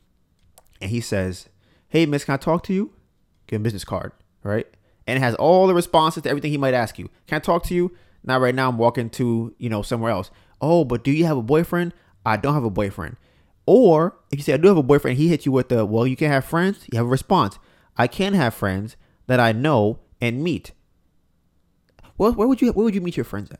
[0.81, 1.49] and he says,
[1.89, 2.91] Hey miss, can I talk to you?
[3.47, 4.11] Give him business card,
[4.43, 4.67] right?
[5.07, 7.09] And it has all the responses to everything he might ask you.
[7.27, 7.95] Can I talk to you?
[8.23, 10.31] Not right now, I'm walking to, you know, somewhere else.
[10.59, 11.93] Oh, but do you have a boyfriend?
[12.25, 13.17] I don't have a boyfriend.
[13.67, 16.07] Or if you say I do have a boyfriend, he hits you with the well,
[16.07, 17.59] you can't have friends, you have a response.
[17.97, 20.71] I can have friends that I know and meet.
[22.17, 23.59] Well, where would you where would you meet your friends at?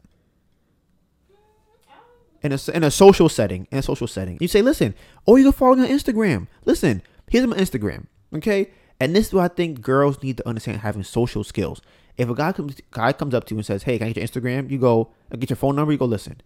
[2.41, 4.93] In a, in a social setting, in a social setting, you say, listen,
[5.25, 6.45] oh, you can follow me on Instagram.
[6.63, 8.69] Listen, here's my Instagram, okay?
[8.99, 11.81] And this is what I think girls need to understand: having social skills.
[12.17, 14.17] If a guy comes guy comes up to you and says, "Hey, can I get
[14.17, 15.91] your Instagram?" You go, I get your phone number.
[15.91, 16.39] You go, listen,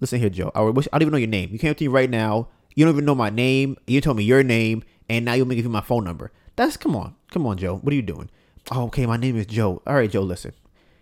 [0.00, 0.50] listen here, Joe.
[0.54, 1.50] I, wish, I don't even know your name.
[1.52, 2.48] You came up to me right now.
[2.74, 3.76] You don't even know my name.
[3.86, 6.32] You told me your name, and now you're gonna give me my phone number.
[6.56, 7.76] That's come on, come on, Joe.
[7.76, 8.30] What are you doing?
[8.70, 9.80] Oh, okay, my name is Joe.
[9.86, 10.22] All right, Joe.
[10.22, 10.52] Listen,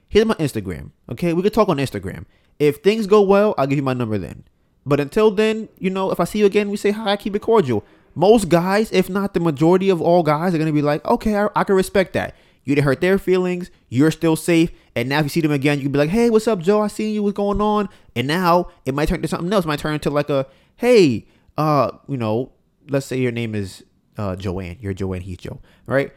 [0.09, 0.91] here's my Instagram.
[1.11, 2.27] Okay, we could talk on Instagram.
[2.59, 4.45] If things go well, I'll give you my number then.
[4.87, 7.41] But until then, you know, if I see you again, we say hi, keep it
[7.41, 7.85] cordial.
[8.15, 11.49] Most guys, if not the majority of all guys, are gonna be like, okay, I,
[11.57, 12.35] I can respect that.
[12.65, 13.71] You didn't hurt their feelings.
[13.89, 14.71] You're still safe.
[14.95, 16.81] And now if you see them again, you can be like, hey, what's up, Joe?
[16.81, 17.23] I seen you.
[17.23, 17.89] What's going on?
[18.15, 19.65] And now it might turn to something else.
[19.65, 20.47] It might turn into like a,
[20.77, 21.27] hey,
[21.59, 22.53] uh, you know,
[22.89, 23.85] let's say your name is
[24.17, 24.79] uh, Joanne.
[24.81, 25.23] You're Joanne.
[25.23, 26.13] He's Joe, right?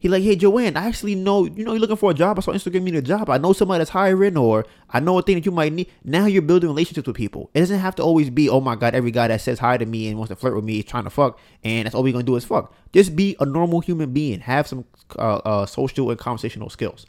[0.00, 2.38] He like, hey Joanne, I actually know you know you're looking for a job.
[2.38, 3.28] I saw Instagram need a job.
[3.28, 5.90] I know somebody that's hiring, or I know a thing that you might need.
[6.02, 7.50] Now you're building relationships with people.
[7.52, 9.84] It doesn't have to always be, oh my god, every guy that says hi to
[9.84, 12.14] me and wants to flirt with me is trying to fuck, and that's all we're
[12.14, 12.74] gonna do is fuck.
[12.94, 14.40] Just be a normal human being.
[14.40, 14.86] Have some
[15.18, 17.04] uh, uh, social and conversational skills.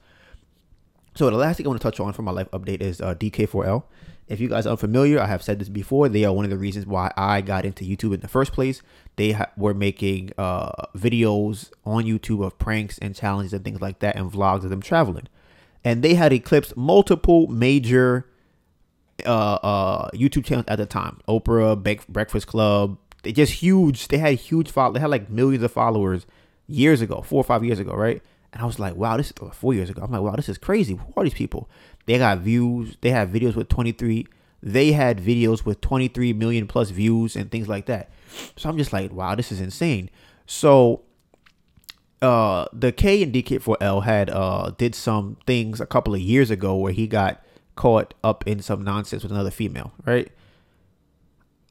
[1.15, 3.15] So the last thing I want to touch on for my life update is uh,
[3.15, 3.83] DK4L.
[4.31, 6.07] If you guys are unfamiliar, I have said this before.
[6.07, 8.81] They are one of the reasons why I got into YouTube in the first place.
[9.17, 13.99] They ha- were making uh, videos on YouTube of pranks and challenges and things like
[13.99, 15.27] that, and vlogs of them traveling.
[15.83, 18.25] And they had eclipsed multiple major
[19.25, 22.97] uh, uh, YouTube channels at the time: Oprah, Be- Breakfast Club.
[23.23, 24.07] They just huge.
[24.07, 24.93] They had huge follow.
[24.93, 26.25] They had like millions of followers
[26.67, 28.21] years ago, four or five years ago, right?
[28.53, 30.01] And I was like, wow, this is four years ago.
[30.03, 30.95] I'm like, wow, this is crazy.
[30.95, 31.69] Who are these people?
[32.05, 32.97] They got views.
[33.01, 34.27] They have videos with 23.
[34.63, 38.11] They had videos with 23 million plus views and things like that.
[38.55, 40.09] So I'm just like, wow, this is insane.
[40.45, 41.03] So
[42.21, 46.75] uh the K and DK4L had uh did some things a couple of years ago
[46.75, 47.43] where he got
[47.75, 50.31] caught up in some nonsense with another female, right?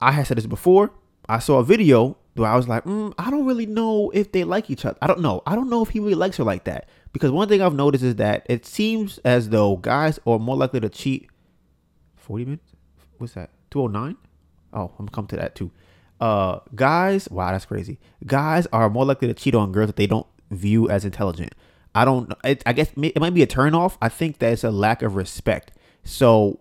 [0.00, 0.90] I had said this before.
[1.28, 4.44] I saw a video where I was like, mm, I don't really know if they
[4.44, 4.98] like each other.
[5.00, 5.42] I don't know.
[5.46, 6.88] I don't know if he really likes her like that.
[7.12, 10.80] Because one thing I've noticed is that it seems as though guys are more likely
[10.80, 11.28] to cheat.
[12.16, 12.72] 40 minutes?
[13.18, 13.50] What's that?
[13.70, 14.16] 209?
[14.72, 15.70] Oh, I'm come to that too.
[16.20, 17.98] Uh, guys, wow, that's crazy.
[18.26, 21.54] Guys are more likely to cheat on girls that they don't view as intelligent.
[21.94, 22.32] I don't.
[22.44, 23.98] It, I guess it might be a turn off.
[24.00, 25.72] I think that it's a lack of respect.
[26.04, 26.60] So,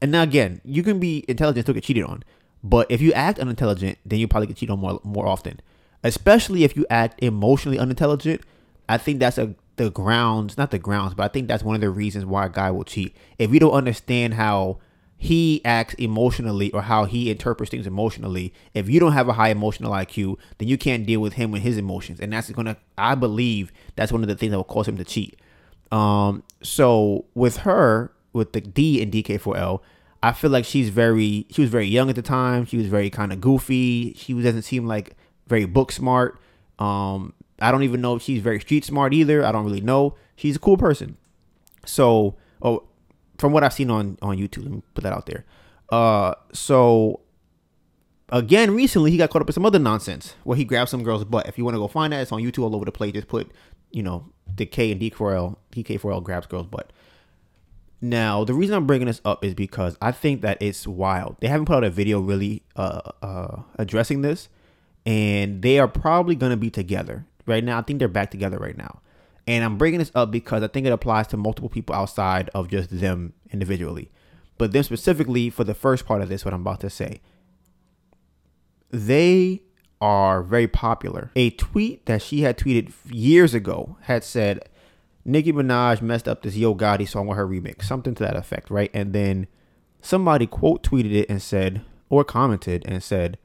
[0.00, 2.22] and now again, you can be intelligent still get cheated on,
[2.62, 5.60] but if you act unintelligent, then you probably get cheated on more more often.
[6.04, 8.42] Especially if you act emotionally unintelligent.
[8.88, 11.80] I think that's a the grounds, not the grounds, but I think that's one of
[11.80, 13.16] the reasons why a guy will cheat.
[13.38, 14.78] If you don't understand how
[15.20, 19.48] he acts emotionally or how he interprets things emotionally, if you don't have a high
[19.48, 22.20] emotional IQ, then you can't deal with him and his emotions.
[22.20, 25.04] And that's gonna I believe that's one of the things that will cause him to
[25.04, 25.40] cheat.
[25.90, 29.80] Um so with her, with the D and DK4L,
[30.22, 32.64] I feel like she's very she was very young at the time.
[32.64, 34.14] She was very kind of goofy.
[34.14, 35.16] She doesn't seem like
[35.48, 36.40] very book smart.
[36.78, 39.44] Um I don't even know if she's very street smart either.
[39.44, 40.14] I don't really know.
[40.36, 41.16] She's a cool person.
[41.84, 42.84] So, oh,
[43.38, 45.44] from what I've seen on on YouTube, let me put that out there.
[45.88, 47.20] Uh, so
[48.30, 51.24] again, recently he got caught up in some other nonsense where he grabbed some girl's
[51.24, 51.48] butt.
[51.48, 53.12] If you want to go find that, it's on YouTube all over the place.
[53.12, 53.50] Just put,
[53.90, 56.92] you know, the K and DK4L, DK4L grabs girl's butt.
[58.00, 61.36] Now, the reason I'm bringing this up is because I think that it's wild.
[61.40, 64.48] They haven't put out a video really uh, uh, addressing this,
[65.04, 67.78] and they are probably going to be together right now.
[67.78, 69.00] I think they're back together right now.
[69.46, 72.68] And I'm bringing this up because I think it applies to multiple people outside of
[72.68, 74.10] just them individually.
[74.58, 77.20] But them specifically for the first part of this, what I'm about to say.
[78.90, 79.62] They
[80.00, 81.30] are very popular.
[81.34, 84.68] A tweet that she had tweeted years ago had said,
[85.24, 88.70] Nicki Minaj messed up this Yo Gotti song with her remix, something to that effect,
[88.70, 88.90] right?
[88.94, 89.46] And then
[90.00, 93.38] somebody quote tweeted it and said, or commented and said,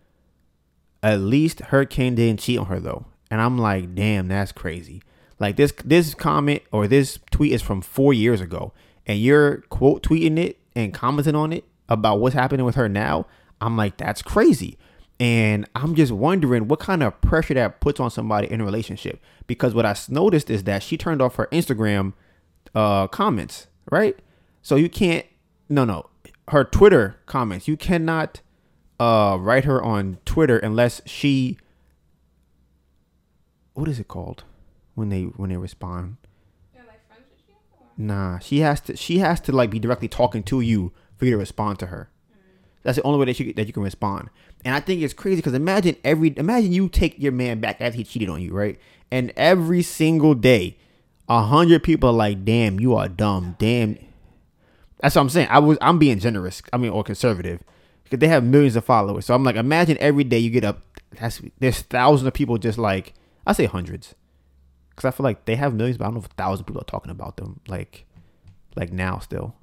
[1.02, 3.06] at least Hurricane didn't cheat on her though.
[3.34, 5.02] And I'm like, damn, that's crazy.
[5.40, 8.74] Like this this comment or this tweet is from four years ago,
[9.08, 13.26] and you're quote tweeting it and commenting on it about what's happening with her now.
[13.60, 14.78] I'm like, that's crazy.
[15.20, 19.20] And I'm just wondering what kind of pressure that puts on somebody in a relationship.
[19.48, 22.14] Because what I noticed is that she turned off her Instagram
[22.76, 24.16] uh, comments, right?
[24.62, 25.26] So you can't,
[25.70, 26.08] no, no,
[26.50, 27.68] her Twitter comments.
[27.68, 28.42] You cannot
[29.00, 31.58] uh, write her on Twitter unless she
[33.74, 34.44] what is it called
[34.96, 36.18] when they when they respond?
[36.76, 37.56] like friends with you?
[37.80, 37.88] Or?
[37.98, 41.32] Nah, she has to she has to like be directly talking to you for you
[41.32, 42.10] to respond to her.
[42.32, 42.36] Mm.
[42.84, 44.30] That's the only way that you that you can respond.
[44.66, 47.98] And I think it's crazy because imagine every imagine you take your man back after
[47.98, 48.80] he cheated on you, right?
[49.12, 50.78] And every single day,
[51.28, 53.56] a hundred people are like, "Damn, you are dumb.
[53.60, 53.98] Damn."
[55.00, 55.48] That's what I'm saying.
[55.50, 56.62] I was I'm being generous.
[56.72, 57.62] I mean, or conservative
[58.04, 59.26] because they have millions of followers.
[59.26, 60.82] So I'm like, imagine every day you get up.
[61.20, 63.14] That's there's thousands of people just like
[63.46, 64.16] I say hundreds,
[64.90, 66.82] because I feel like they have millions, but I don't know if a thousand people
[66.82, 68.06] are talking about them like,
[68.76, 69.56] like now still.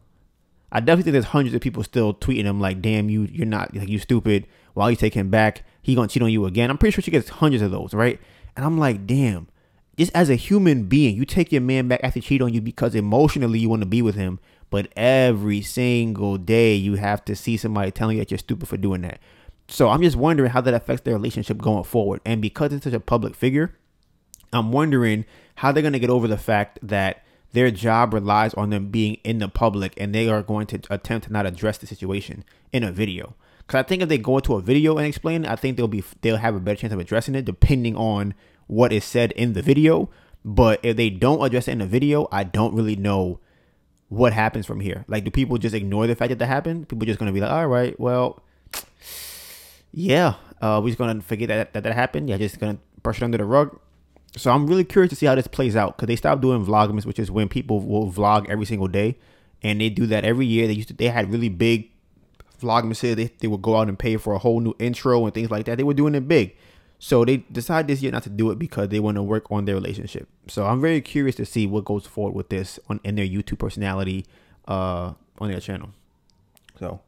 [0.72, 3.74] I definitely think there's hundreds of people still tweeting him like, "Damn you, you're not
[3.74, 6.70] like you stupid." While you take him back, he gonna cheat on you again.
[6.70, 8.20] I'm pretty sure she gets hundreds of those, right?
[8.56, 9.48] And I'm like, damn.
[9.96, 12.94] Just as a human being, you take your man back after cheat on you because
[12.94, 14.38] emotionally you want to be with him,
[14.70, 18.76] but every single day you have to see somebody telling you that you're stupid for
[18.76, 19.18] doing that.
[19.70, 22.20] So I'm just wondering how that affects their relationship going forward.
[22.26, 23.72] And because it's such a public figure,
[24.52, 25.24] I'm wondering
[25.56, 29.14] how they're going to get over the fact that their job relies on them being
[29.22, 32.82] in the public and they are going to attempt to not address the situation in
[32.82, 33.36] a video.
[33.58, 36.02] Because I think if they go into a video and explain I think they'll be
[36.22, 38.34] they'll have a better chance of addressing it depending on
[38.66, 40.10] what is said in the video.
[40.44, 43.38] But if they don't address it in the video, I don't really know
[44.08, 45.04] what happens from here.
[45.06, 46.88] Like, do people just ignore the fact that that happened?
[46.88, 48.42] People just gonna be like, all right, well,
[49.92, 52.28] yeah, uh, we're just gonna forget that that, that happened.
[52.28, 53.78] Yeah, just gonna brush it under the rug.
[54.36, 57.04] So I'm really curious to see how this plays out because they stopped doing vlogmas,
[57.04, 59.18] which is when people will vlog every single day,
[59.62, 60.66] and they do that every year.
[60.66, 61.90] They used to they had really big
[62.60, 63.16] vlogmases.
[63.16, 65.66] They they would go out and pay for a whole new intro and things like
[65.66, 65.78] that.
[65.78, 66.56] They were doing it big.
[67.02, 69.64] So they decided this year not to do it because they want to work on
[69.64, 70.28] their relationship.
[70.48, 73.58] So I'm very curious to see what goes forward with this on in their YouTube
[73.58, 74.26] personality
[74.68, 75.90] uh on their channel.
[76.78, 77.00] So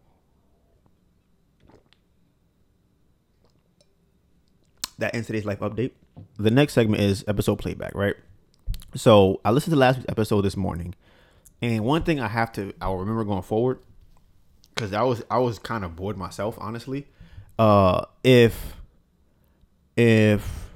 [4.99, 5.93] that ends today's life update.
[6.39, 8.17] The next segment is episode playback, right?
[8.95, 10.95] So I listened to last week's episode this morning,
[11.61, 13.79] and one thing I have to I'll remember going forward
[14.75, 17.07] because I was I was kind of bored myself, honestly.
[17.59, 18.77] Uh, if
[19.97, 20.69] if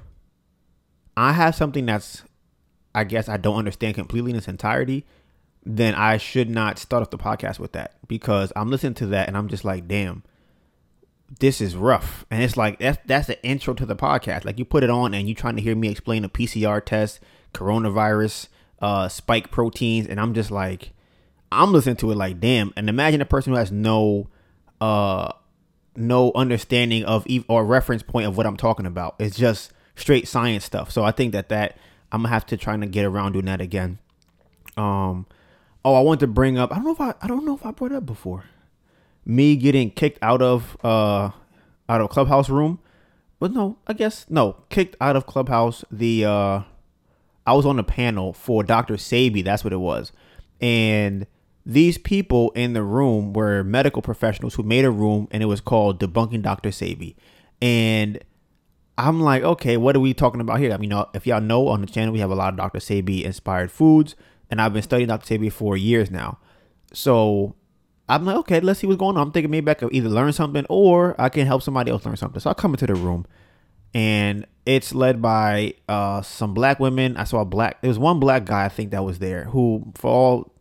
[1.15, 2.23] I have something that's
[2.95, 5.05] I guess I don't understand completely in its entirety,
[5.65, 9.27] then I should not start off the podcast with that because I'm listening to that
[9.27, 10.23] and I'm just like, damn,
[11.39, 12.25] this is rough.
[12.31, 14.45] And it's like that's that's the intro to the podcast.
[14.45, 17.19] Like you put it on and you're trying to hear me explain a PCR test,
[17.53, 18.47] coronavirus,
[18.81, 20.91] uh, spike proteins, and I'm just like,
[21.51, 22.73] I'm listening to it like, damn.
[22.75, 24.29] And imagine a person who has no,
[24.81, 25.31] uh,
[25.95, 29.15] no understanding of ev- or reference point of what I'm talking about.
[29.19, 30.91] It's just straight science stuff.
[30.91, 31.77] So I think that that
[32.11, 33.99] I'm gonna have to try to get around doing that again.
[34.77, 35.25] Um,
[35.83, 36.71] oh, I want to bring up.
[36.71, 38.45] I don't know if I I don't know if I brought up before.
[39.29, 41.31] Me getting kicked out of uh
[41.89, 42.79] out of clubhouse room,
[43.39, 45.83] but no, I guess no kicked out of clubhouse.
[45.91, 46.61] The uh,
[47.45, 48.95] I was on a panel for Dr.
[48.95, 50.13] Sebi That's what it was,
[50.61, 51.27] and
[51.67, 55.59] these people in the room were medical professionals who made a room and it was
[55.59, 57.13] called debunking dr Sebi
[57.61, 58.23] and
[58.97, 61.81] i'm like okay what are we talking about here i mean if y'all know on
[61.81, 64.15] the channel we have a lot of dr Sebi inspired foods
[64.49, 66.39] and i've been studying dr Sebi for years now
[66.93, 67.53] so
[68.09, 70.31] i'm like okay let's see what's going on i'm thinking maybe i could either learn
[70.31, 73.25] something or i can help somebody else learn something so i come into the room
[73.93, 78.19] and it's led by uh, some black women i saw a black there was one
[78.19, 80.51] black guy i think that was there who for all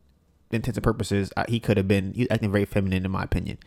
[0.51, 3.59] intents and purposes, he could have been he's acting very feminine in my opinion.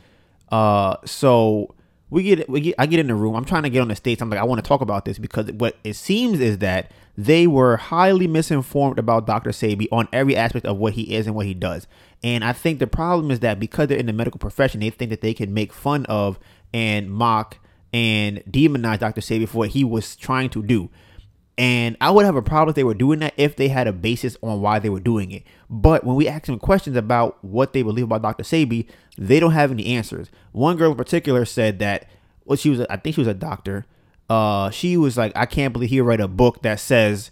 [0.52, 1.74] Uh, so
[2.10, 3.36] we get we get I get in the room.
[3.36, 4.22] I'm trying to get on the stage.
[4.22, 7.48] I'm like I want to talk about this because what it seems is that they
[7.48, 9.50] were highly misinformed about Dr.
[9.50, 11.88] Sebi on every aspect of what he is and what he does.
[12.24, 15.10] And I think the problem is that because they're in the medical profession, they think
[15.10, 16.40] that they can make fun of
[16.74, 17.58] and mock
[17.94, 19.22] and demonize Dr.
[19.22, 20.90] Sebi for what he was trying to do.
[21.58, 23.92] And I would have a problem if they were doing that if they had a
[23.92, 25.44] basis on why they were doing it.
[25.70, 28.44] But when we ask them questions about what they believe about Dr.
[28.44, 30.30] Sebi, they don't have any answers.
[30.54, 32.08] One girl in particular said that,
[32.46, 33.86] well, she was, I think she was a doctor.
[34.30, 37.32] Uh, she was like, I can't believe he wrote a book that says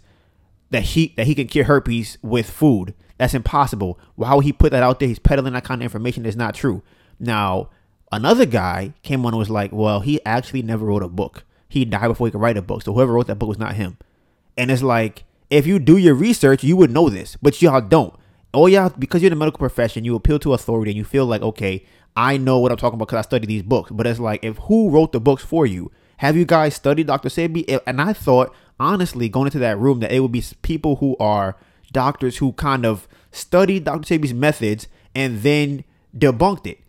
[0.70, 2.94] that he that he can cure herpes with food.
[3.18, 3.98] That's impossible.
[4.14, 5.08] Why would he put that out there?
[5.08, 6.82] He's peddling that kind of information that's not true.
[7.18, 7.70] Now,
[8.12, 11.44] another guy came on and was like, well, he actually never wrote a book.
[11.68, 12.82] He died before he could write a book.
[12.82, 13.98] So whoever wrote that book was not him.
[14.56, 18.14] And it's like, if you do your research, you would know this, but y'all don't.
[18.54, 21.26] Oh yeah, because you're in the medical profession, you appeal to authority and you feel
[21.26, 21.84] like, okay,
[22.16, 23.90] I know what I'm talking about because I studied these books.
[23.90, 25.90] But it's like, if who wrote the books for you?
[26.18, 27.28] Have you guys studied Dr.
[27.28, 27.80] Sebi?
[27.86, 31.56] And I thought, honestly, going into that room, that it would be people who are
[31.92, 34.18] doctors who kind of studied Dr.
[34.18, 35.84] Sebi's methods and then
[36.16, 36.80] debunked it.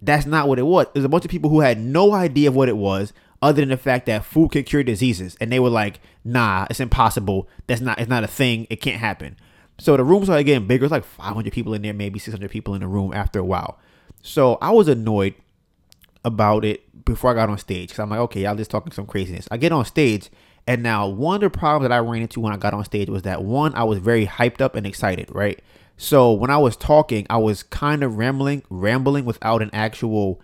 [0.00, 0.86] That's not what it was.
[0.92, 3.68] There's a bunch of people who had no idea of what it was, other than
[3.68, 5.36] the fact that food can cure diseases.
[5.40, 7.48] And they were like, nah, it's impossible.
[7.66, 8.66] That's not, it's not a thing.
[8.70, 9.36] It can't happen.
[9.78, 10.84] So the room started getting bigger.
[10.84, 13.78] It's like 500 people in there, maybe 600 people in the room after a while.
[14.22, 15.34] So I was annoyed
[16.24, 19.06] about it before I got on stage because I'm like, okay, y'all just talking some
[19.06, 19.46] craziness.
[19.50, 20.30] I get on stage,
[20.68, 23.08] and now one of the problems that I ran into when I got on stage
[23.08, 25.58] was that one, I was very hyped up and excited, right?
[25.96, 30.42] So when I was talking, I was kind of rambling, rambling without an actual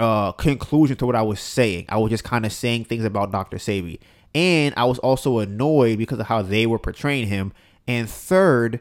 [0.00, 1.86] uh, conclusion to what I was saying.
[1.88, 3.58] I was just kind of saying things about Dr.
[3.58, 4.00] Sebi.
[4.34, 7.52] And I was also annoyed because of how they were portraying him.
[7.86, 8.80] And third,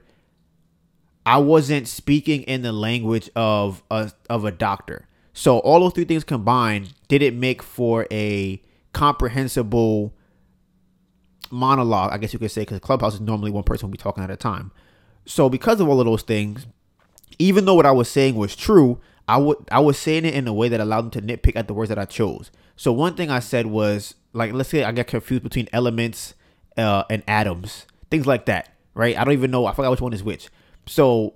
[1.27, 5.07] I wasn't speaking in the language of a of a doctor.
[5.33, 8.59] So all those three things combined didn't make for a
[8.97, 10.11] comprehensible
[11.51, 14.23] monologue, I guess you could say, because Clubhouse is normally one person will be talking
[14.23, 14.71] at a time.
[15.25, 16.65] So because of all of those things,
[17.37, 20.47] even though what I was saying was true, I would I was saying it in
[20.47, 22.49] a way that allowed them to nitpick at the words that I chose.
[22.75, 26.33] So one thing I said was like, let's say I get confused between elements
[26.75, 29.15] uh, and atoms, things like that, right?
[29.15, 29.67] I don't even know.
[29.67, 30.49] I forgot which one is which.
[30.87, 31.35] So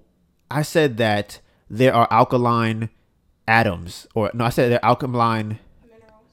[0.50, 2.90] I said that there are alkaline
[3.48, 5.60] atoms, or no, I said they're alkaline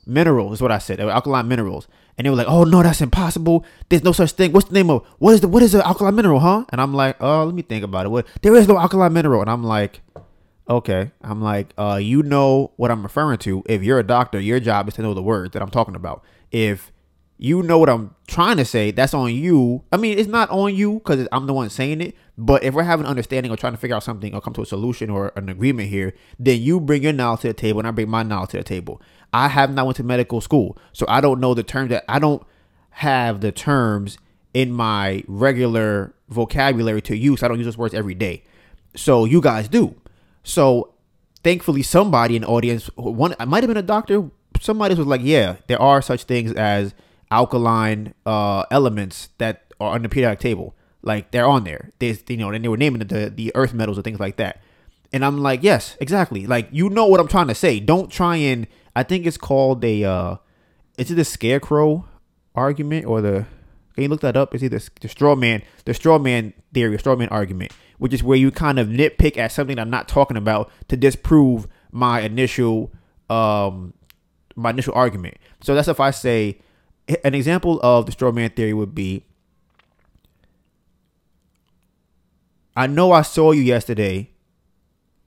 [0.08, 0.98] minerals is what I said.
[0.98, 1.86] They were alkaline minerals,
[2.16, 3.64] And they were like, "Oh no, that's impossible.
[3.88, 4.52] There's no such thing.
[4.52, 6.92] What's the name of what is the what is the alkaline mineral, huh?" And I'm
[6.94, 8.08] like, "Oh, let me think about it.
[8.08, 10.00] What there is no alkaline mineral." And I'm like,
[10.68, 13.62] "Okay." I'm like, "Uh, you know what I'm referring to.
[13.66, 16.22] If you're a doctor, your job is to know the words that I'm talking about.
[16.50, 16.90] If
[17.38, 19.84] you know what I'm trying to say, that's on you.
[19.92, 22.16] I mean, it's not on you because I'm the one saying it.
[22.36, 24.62] But if we're having an understanding or trying to figure out something or come to
[24.62, 27.86] a solution or an agreement here, then you bring your knowledge to the table and
[27.86, 29.00] I bring my knowledge to the table.
[29.32, 32.18] I have not went to medical school, so I don't know the terms that I
[32.18, 32.42] don't
[32.90, 34.18] have the terms
[34.54, 37.42] in my regular vocabulary to use.
[37.42, 38.42] I don't use those words every day.
[38.96, 39.94] So you guys do.
[40.42, 40.94] So
[41.44, 44.30] thankfully, somebody in the audience, one, I might have been a doctor.
[44.60, 46.94] Somebody was like, "Yeah, there are such things as
[47.30, 50.74] alkaline uh, elements that are on the periodic table.
[51.02, 51.92] Like they're on there.
[51.98, 54.60] There's, you know, and they were naming the the earth metals or things like that."
[55.12, 56.46] And I'm like, "Yes, exactly.
[56.46, 57.80] Like you know what I'm trying to say.
[57.80, 58.66] Don't try and
[58.96, 60.36] I think it's called a uh
[60.98, 62.04] is it the scarecrow
[62.54, 63.46] argument or the
[63.94, 64.54] can you look that up?
[64.54, 68.36] It's either the straw man, the straw man theory, straw man argument, which is where
[68.36, 72.92] you kind of nitpick at something I'm not talking about to disprove my initial
[73.30, 73.94] um
[74.56, 75.36] my initial argument.
[75.62, 76.60] So that's if I say
[77.24, 79.24] an example of the straw man theory would be
[82.76, 84.30] I know I saw you yesterday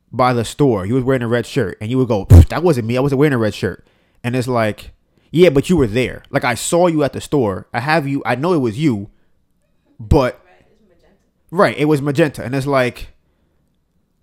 [0.09, 0.85] by the store.
[0.85, 2.95] You was wearing a red shirt, and you would go, "That wasn't me.
[2.95, 3.85] I wasn't wearing a red shirt."
[4.23, 4.93] And it's like,
[5.31, 6.23] yeah, but you were there.
[6.29, 7.67] Like I saw you at the store.
[7.73, 8.21] I have you.
[8.25, 9.09] I know it was you,
[9.99, 10.45] but
[11.49, 13.09] right, it was magenta, and it's like,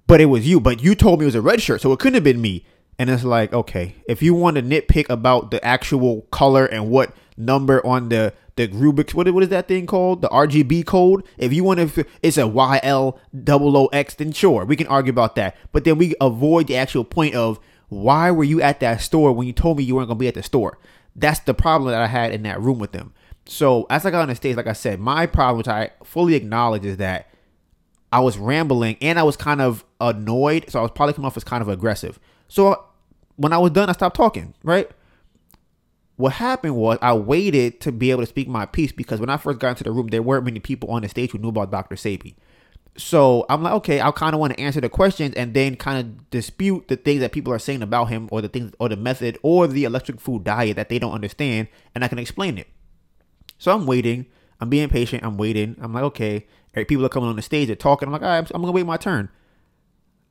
[0.06, 0.60] but it was you.
[0.60, 2.64] But you told me it was a red shirt, so it couldn't have been me.
[2.98, 7.14] And it's like, okay, if you want to nitpick about the actual color and what
[7.38, 10.20] number on the the Rubik's what, what is that thing called?
[10.20, 11.24] The RGB code.
[11.38, 15.56] If you want to, it's a YL00X, then sure, we can argue about that.
[15.70, 19.46] But then we avoid the actual point of why were you at that store when
[19.46, 20.78] you told me you weren't gonna be at the store?
[21.14, 23.14] That's the problem that I had in that room with them.
[23.46, 26.34] So as I got on the stage, like I said, my problem, which I fully
[26.34, 27.28] acknowledge, is that
[28.12, 30.68] I was rambling and I was kind of annoyed.
[30.68, 32.18] So I was probably coming off as kind of aggressive.
[32.48, 32.84] So
[33.36, 34.90] when I was done, I stopped talking, right?
[36.18, 39.36] What happened was I waited to be able to speak my piece because when I
[39.36, 41.70] first got into the room, there weren't many people on the stage who knew about
[41.70, 41.94] Dr.
[41.94, 42.34] Sebi.
[42.96, 46.00] So I'm like, okay, I kind of want to answer the questions and then kind
[46.00, 48.96] of dispute the things that people are saying about him or the things or the
[48.96, 52.66] method or the electric food diet that they don't understand, and I can explain it.
[53.56, 54.26] So I'm waiting.
[54.60, 55.22] I'm being patient.
[55.22, 55.76] I'm waiting.
[55.80, 57.68] I'm like, okay, people are coming on the stage.
[57.68, 58.08] They're talking.
[58.08, 59.28] I'm like, I'm gonna wait my turn.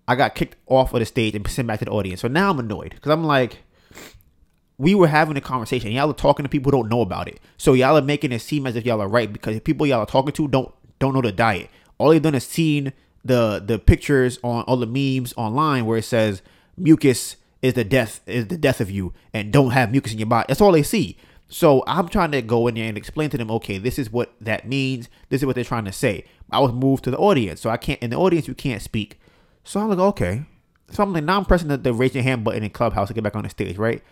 [0.05, 2.19] I got kicked off of the stage and sent back to the audience.
[2.19, 3.59] So now I'm annoyed because I'm like,
[4.77, 5.91] we were having a conversation.
[5.91, 7.39] Y'all are talking to people who don't know about it.
[7.57, 10.05] So y'all are making it seem as if y'all are right because people y'all are
[10.05, 11.69] talking to don't don't know the diet.
[11.97, 12.93] All they've done is seen
[13.25, 16.41] the the pictures on all the memes online where it says
[16.77, 20.27] mucus is the death is the death of you and don't have mucus in your
[20.27, 20.45] body.
[20.47, 21.17] That's all they see.
[21.49, 24.33] So I'm trying to go in there and explain to them, okay, this is what
[24.41, 25.09] that means.
[25.29, 26.25] This is what they're trying to say.
[26.51, 29.19] I was moved to the audience, so I can't in the audience you can't speak.
[29.63, 30.43] So I'm like, okay.
[30.91, 33.13] So I'm like, now I'm pressing the, the raise your hand button in Clubhouse to
[33.13, 34.03] get back on the stage, right?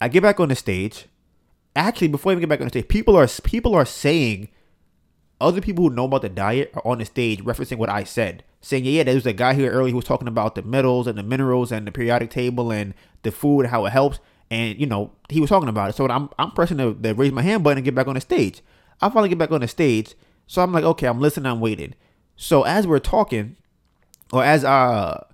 [0.00, 1.06] I get back on the stage.
[1.76, 4.48] Actually, before I even get back on the stage, people are people are saying
[5.40, 8.44] other people who know about the diet are on the stage referencing what I said,
[8.60, 11.06] saying, yeah, yeah, there was a guy here earlier who was talking about the metals
[11.06, 12.92] and the minerals and the periodic table and
[13.22, 14.18] the food, how it helps.
[14.50, 15.96] And, you know, he was talking about it.
[15.96, 18.20] So I'm, I'm pressing the, the raise my hand button and get back on the
[18.20, 18.62] stage.
[19.00, 20.14] I finally get back on the stage.
[20.46, 21.94] So I'm like, okay, I'm listening, I'm waiting.
[22.36, 23.56] So as we're talking,
[24.32, 25.24] or as uh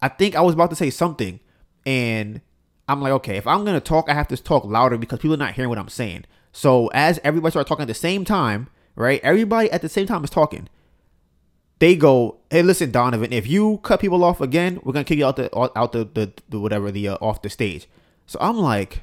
[0.00, 1.38] I think I was about to say something,
[1.86, 2.40] and
[2.88, 5.38] I'm like, okay, if I'm gonna talk, I have to talk louder because people are
[5.38, 6.24] not hearing what I'm saying.
[6.52, 9.20] So as everybody started talking at the same time, right?
[9.22, 10.68] Everybody at the same time is talking.
[11.78, 15.26] They go, hey, listen, Donivan, if you cut people off again, we're gonna kick you
[15.26, 17.88] out the out the the, the whatever the uh, off the stage.
[18.26, 19.02] So I'm like,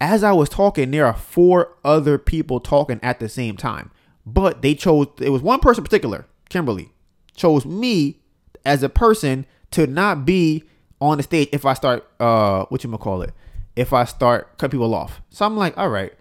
[0.00, 3.90] as I was talking, there are four other people talking at the same time,
[4.26, 5.08] but they chose.
[5.20, 6.90] It was one person particular, Kimberly,
[7.36, 8.20] chose me
[8.64, 10.64] as a person to not be
[11.00, 13.32] on the stage if I start uh what you call it
[13.76, 15.20] if I start cut people off.
[15.30, 16.12] So I'm like, all right.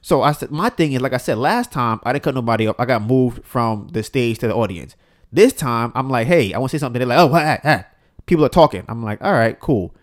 [0.00, 2.66] So I said my thing is like I said last time I didn't cut nobody
[2.66, 2.76] up.
[2.80, 4.96] I got moved from the stage to the audience.
[5.32, 6.98] This time I'm like, hey, I want to say something.
[6.98, 7.84] They're like, oh, ah.
[8.26, 8.84] people are talking.
[8.88, 9.94] I'm like, all right, cool.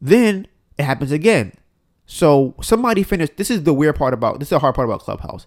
[0.00, 0.46] Then
[0.78, 1.52] it happens again.
[2.06, 3.36] So somebody finished.
[3.36, 5.46] This is the weird part about this is the hard part about Clubhouse.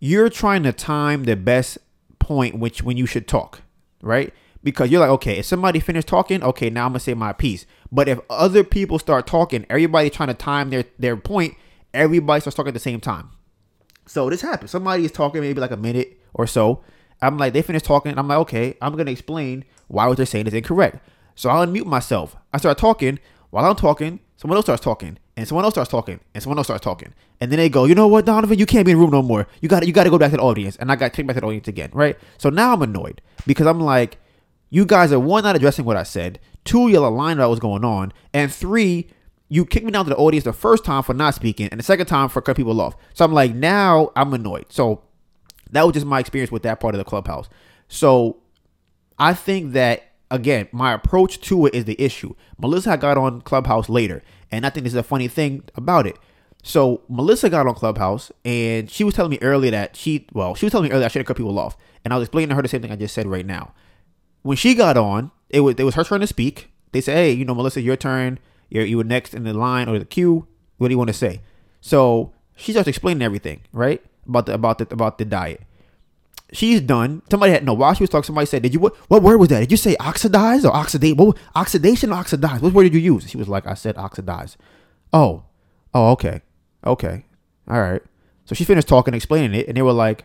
[0.00, 1.78] You're trying to time the best
[2.18, 3.62] point which when you should talk
[4.02, 4.32] right?
[4.62, 7.64] Because you're like, okay, if somebody finished talking, okay, now I'm gonna say my piece.
[7.92, 11.54] But if other people start talking, everybody trying to time their their point,
[11.94, 13.30] everybody starts talking at the same time.
[14.06, 14.70] So this happens.
[14.70, 16.82] Somebody is talking maybe like a minute or so.
[17.20, 18.18] I'm like, they finished talking.
[18.18, 20.98] I'm like, okay, I'm gonna explain why what they're saying is incorrect.
[21.34, 22.36] So I unmute myself.
[22.52, 23.18] I start talking.
[23.50, 26.66] While I'm talking, someone else starts talking, and someone else starts talking, and someone else
[26.66, 29.00] starts talking, and then they go, you know what, Donivan, you can't be in the
[29.00, 29.46] room no more.
[29.62, 31.34] You got you got to go back to the audience, and I got kicked back
[31.36, 32.18] to the audience again, right?
[32.36, 34.18] So now I'm annoyed because I'm like,
[34.70, 37.84] you guys are one not addressing what I said, two y'all aligned what was going
[37.84, 39.08] on, and three.
[39.50, 41.84] You kicked me down to the audience the first time for not speaking, and the
[41.84, 42.94] second time for cutting people off.
[43.14, 44.66] So I'm like, now I'm annoyed.
[44.68, 45.02] So
[45.70, 47.48] that was just my experience with that part of the clubhouse.
[47.88, 48.36] So
[49.18, 52.34] I think that again, my approach to it is the issue.
[52.58, 56.18] Melissa got on Clubhouse later, and I think this is a funny thing about it.
[56.62, 60.66] So Melissa got on Clubhouse, and she was telling me earlier that she, well, she
[60.66, 62.54] was telling me earlier I should have cut people off, and I was explaining to
[62.56, 63.72] her the same thing I just said right now.
[64.42, 66.70] When she got on, it was it was her turn to speak.
[66.92, 68.38] They said, "Hey, you know, Melissa, your turn.
[68.70, 70.46] You're you were next in the line or the queue.
[70.78, 71.40] What do you want to say?"
[71.80, 75.62] So she starts explaining everything, right, about the about the about the diet
[76.52, 77.22] she's done.
[77.30, 78.26] Somebody had no while she was talking.
[78.26, 78.96] Somebody said, "Did you what?
[79.08, 79.60] What word was that?
[79.60, 81.16] Did you say oxidize or oxidate?
[81.16, 82.60] What oxidation oxidize?
[82.60, 84.56] What word did you use?" She was like, "I said oxidize."
[85.12, 85.44] Oh,
[85.94, 86.42] oh, okay,
[86.84, 87.24] okay,
[87.68, 88.02] all right.
[88.44, 90.24] So she finished talking, explaining it, and they were like,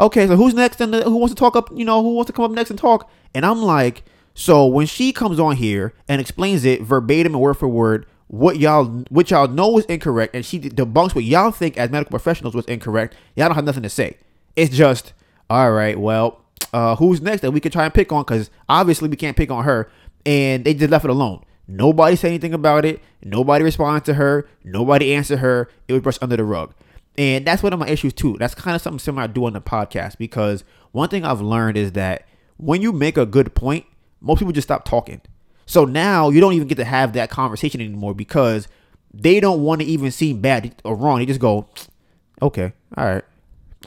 [0.00, 0.80] "Okay, so who's next?
[0.80, 1.70] And who wants to talk up?
[1.74, 4.86] You know, who wants to come up next and talk?" And I'm like, so when
[4.86, 9.30] she comes on here and explains it verbatim and word for word, what y'all what
[9.30, 13.14] y'all know is incorrect, and she debunks what y'all think as medical professionals was incorrect,
[13.36, 14.16] y'all don't have nothing to say.
[14.56, 15.12] It's just
[15.50, 16.42] all right, well,
[16.72, 18.22] uh, who's next that we could try and pick on?
[18.22, 19.90] Because obviously we can't pick on her.
[20.26, 21.42] And they just left it alone.
[21.66, 23.00] Nobody said anything about it.
[23.22, 24.46] Nobody responded to her.
[24.64, 25.70] Nobody answered her.
[25.86, 26.74] It was brushed under the rug.
[27.18, 28.36] And that's one of my issues too.
[28.38, 30.62] That's kind of something similar I do on the podcast because
[30.92, 32.26] one thing I've learned is that
[32.58, 33.86] when you make a good point,
[34.20, 35.20] most people just stop talking.
[35.66, 38.68] So now you don't even get to have that conversation anymore because
[39.12, 41.18] they don't want to even seem bad or wrong.
[41.18, 41.68] They just go,
[42.40, 43.24] okay, all right,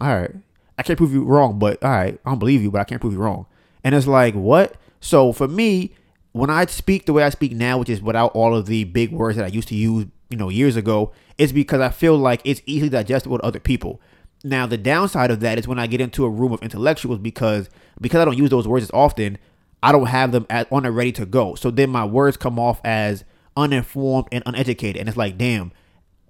[0.02, 0.32] all right.
[0.78, 3.00] I can't prove you wrong, but all right, I don't believe you, but I can't
[3.00, 3.46] prove you wrong.
[3.84, 4.76] And it's like, what?
[5.00, 5.96] So for me,
[6.34, 9.12] when I speak the way I speak now, which is without all of the big
[9.12, 12.40] words that I used to use, you know, years ago, it's because I feel like
[12.44, 14.00] it's easily digestible to other people.
[14.44, 17.68] Now, the downside of that is when I get into a room of intellectuals because
[18.00, 19.40] because I don't use those words as often,
[19.82, 21.56] I don't have them at, on a ready to go.
[21.56, 23.24] So then my words come off as
[23.58, 25.72] uninformed and uneducated, and it's like, damn,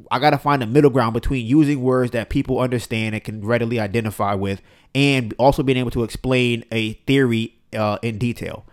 [0.09, 3.45] I got to find a middle ground between using words that people understand and can
[3.45, 4.61] readily identify with,
[4.95, 8.65] and also being able to explain a theory uh, in detail.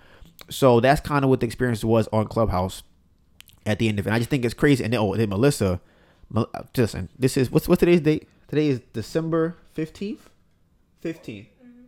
[0.50, 2.84] So that's kind of what the experience was on Clubhouse
[3.66, 4.12] at the end of it.
[4.12, 4.84] I just think it's crazy.
[4.84, 5.80] And then, oh, then Melissa,
[6.76, 8.28] listen, this is what's what's today's date?
[8.48, 10.30] Today is December fifteenth.
[11.04, 11.46] 15th.
[11.64, 11.82] Mm-hmm.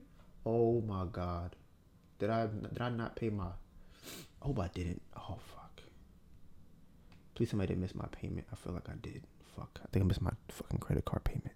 [0.46, 1.56] Oh my God,
[2.18, 3.48] did I did I not pay my?
[4.42, 5.02] Oh, but I didn't.
[5.16, 5.80] Oh fuck.
[7.34, 8.46] Please somebody didn't miss my payment.
[8.52, 9.22] I feel like I did.
[9.56, 9.80] Fuck.
[9.82, 11.52] I think I missed my fucking credit card payment.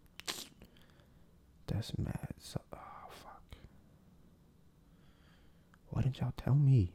[1.66, 2.28] That's mad.
[2.38, 3.56] So, oh, fuck.
[5.90, 6.92] Why didn't y'all tell me?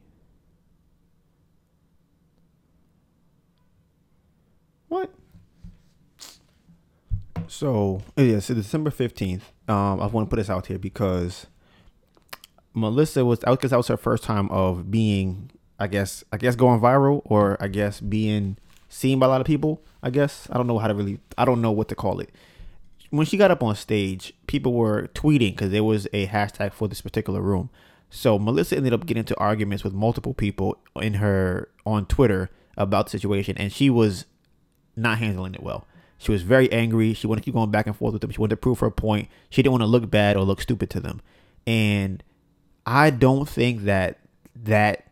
[4.88, 5.12] What?
[7.50, 9.40] So, yeah, so December 15th.
[9.66, 11.48] Um, I want to put this out here because
[12.74, 16.54] Melissa was out because that was her first time of being, I guess, I guess
[16.54, 18.56] going viral or I guess being
[18.88, 19.82] seen by a lot of people.
[20.00, 21.18] I guess I don't know how to really.
[21.36, 22.30] I don't know what to call it.
[23.10, 26.86] When she got up on stage, people were tweeting because there was a hashtag for
[26.86, 27.68] this particular room.
[28.10, 33.06] So Melissa ended up getting into arguments with multiple people in her on Twitter about
[33.06, 34.26] the situation, and she was
[34.94, 35.84] not handling it well.
[36.20, 37.14] She was very angry.
[37.14, 38.30] She wanted to keep going back and forth with them.
[38.30, 39.30] She wanted to prove her point.
[39.48, 41.22] She didn't want to look bad or look stupid to them.
[41.66, 42.22] And
[42.84, 44.18] I don't think that
[44.54, 45.06] that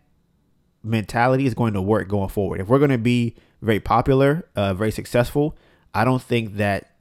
[0.82, 2.60] mentality is going to work going forward.
[2.60, 5.56] If we're going to be very popular, uh, very successful,
[5.94, 6.92] I don't think that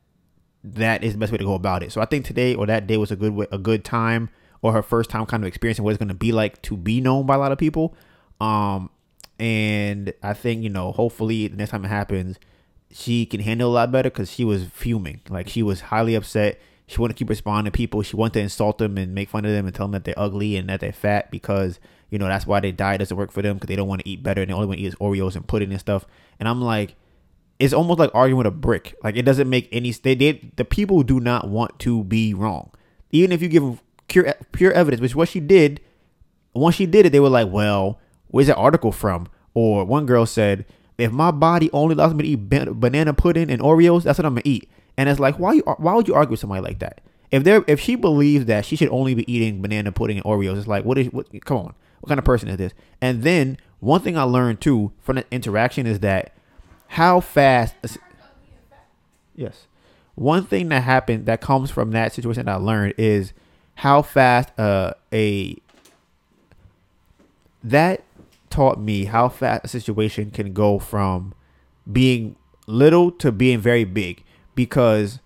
[0.64, 1.92] that is the best way to go about it.
[1.92, 4.30] So I think today or that day was a good way, a good time
[4.62, 7.02] or her first time kind of experiencing what it's going to be like to be
[7.02, 7.94] known by a lot of people.
[8.40, 8.90] Um,
[9.38, 12.40] and I think you know, hopefully the next time it happens,
[12.92, 16.60] she can handle a lot better because she was fuming, like she was highly upset.
[16.88, 18.02] She wanted to keep responding to people.
[18.02, 20.18] She wanted to insult them and make fun of them and tell them that they're
[20.18, 21.80] ugly and that they're fat because
[22.10, 24.10] you know that's why their diet doesn't work for them because they don't want to
[24.10, 26.06] eat better and they only want to eat Oreos and pudding and stuff.
[26.40, 26.96] And I'm like,
[27.60, 28.96] it's almost like arguing with a brick.
[29.04, 29.92] Like it doesn't make any.
[29.92, 30.54] They did.
[30.56, 32.72] The people do not want to be wrong,
[33.12, 35.82] even if you give them pure pure evidence, which what she did.
[36.54, 40.26] Once she did it, they were like, "Well, where's that article from?" Or one girl
[40.26, 40.66] said,
[40.98, 44.34] "If my body only allows me to eat banana pudding and Oreos, that's what I'm
[44.34, 47.02] gonna eat." And it's like, why you why would you argue with somebody like that?
[47.32, 50.58] If they if she believes that she should only be eating banana pudding and Oreos,
[50.58, 51.28] it's like, what is what?
[51.46, 52.74] Come on, what kind of person is this?
[53.02, 56.34] And then one thing I learned too from the interaction is that
[56.88, 57.76] how fast.
[59.36, 59.68] Yes,
[60.16, 63.34] one thing that happened that comes from that situation that I learned is
[63.76, 65.58] how fast uh, a
[67.64, 68.04] that
[68.58, 71.32] taught me how fast a situation can go from
[71.92, 72.36] being
[72.66, 74.24] little to being very big
[74.56, 75.20] because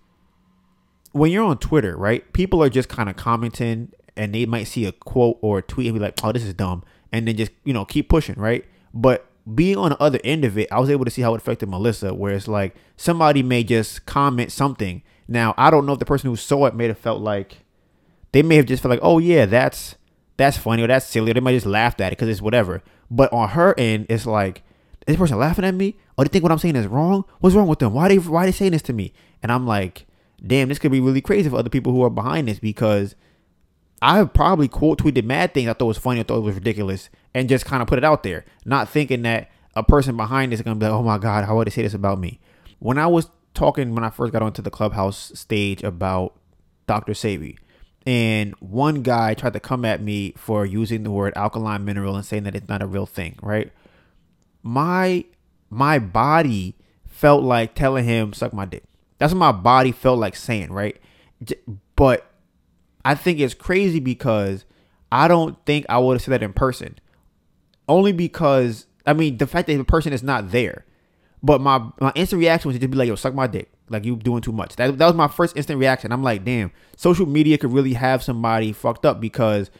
[1.12, 2.30] when you're on Twitter, right?
[2.34, 5.86] People are just kind of commenting and they might see a quote or a tweet
[5.86, 8.66] and be like, "Oh, this is dumb," and then just you know keep pushing, right?
[8.92, 9.24] But
[9.54, 11.70] being on the other end of it, I was able to see how it affected
[11.70, 15.02] Melissa, where it's like somebody may just comment something.
[15.26, 17.64] Now, I don't know if the person who saw it may have felt like
[18.32, 19.94] they may have just felt like, "Oh yeah, that's
[20.36, 22.82] that's funny or that's silly," or they might just laugh at it because it's whatever.
[23.10, 24.62] But on her end, it's like
[25.06, 25.96] this person laughing at me.
[26.16, 27.24] or they think what I'm saying is wrong.
[27.40, 27.92] What's wrong with them?
[27.92, 29.12] Why they why they saying this to me?
[29.42, 30.06] And I'm like,
[30.44, 33.14] damn, this could be really crazy for other people who are behind this because
[34.00, 37.08] I probably quote tweeted mad things I thought was funny, I thought it was ridiculous,
[37.34, 40.60] and just kind of put it out there, not thinking that a person behind this
[40.60, 42.40] is gonna be like, oh my god, how would they say this about me?
[42.78, 46.34] When I was talking when I first got onto the clubhouse stage about
[46.86, 47.12] Dr.
[47.12, 47.58] Sebi,
[48.06, 52.24] and one guy tried to come at me for using the word alkaline mineral and
[52.24, 53.72] saying that it's not a real thing, right?
[54.62, 55.24] My
[55.70, 56.74] my body
[57.06, 58.84] felt like telling him suck my dick.
[59.18, 61.00] That's what my body felt like saying, right?
[61.94, 62.26] But
[63.04, 64.64] I think it's crazy because
[65.12, 66.98] I don't think I would have said that in person.
[67.88, 70.84] Only because I mean the fact that the person is not there.
[71.42, 74.04] But my my instant reaction was to just be like, "Yo, suck my dick." Like
[74.04, 74.76] you doing too much.
[74.76, 76.12] That that was my first instant reaction.
[76.12, 79.70] I'm like, "Damn, social media could really have somebody fucked up because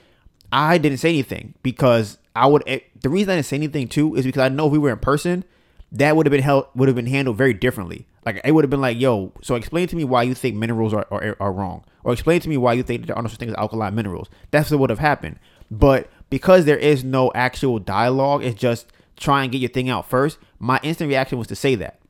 [0.53, 2.63] I didn't say anything because I would.
[2.67, 4.91] It, the reason I didn't say anything too is because I know if we were
[4.91, 5.45] in person,
[5.91, 8.07] that would have been held would have been handled very differently.
[8.25, 10.93] Like it would have been like, "Yo, so explain to me why you think minerals
[10.93, 13.39] are are, are wrong." or explain to me why you think there are no such
[13.39, 14.29] things as alkaline minerals.
[14.51, 15.39] That's what would have happened.
[15.71, 18.87] But because there is no actual dialogue, it's just
[19.17, 20.39] try and get your thing out first.
[20.59, 22.01] My instant reaction was to say that.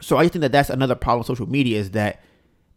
[0.00, 2.22] So I think that that's another problem with social media is that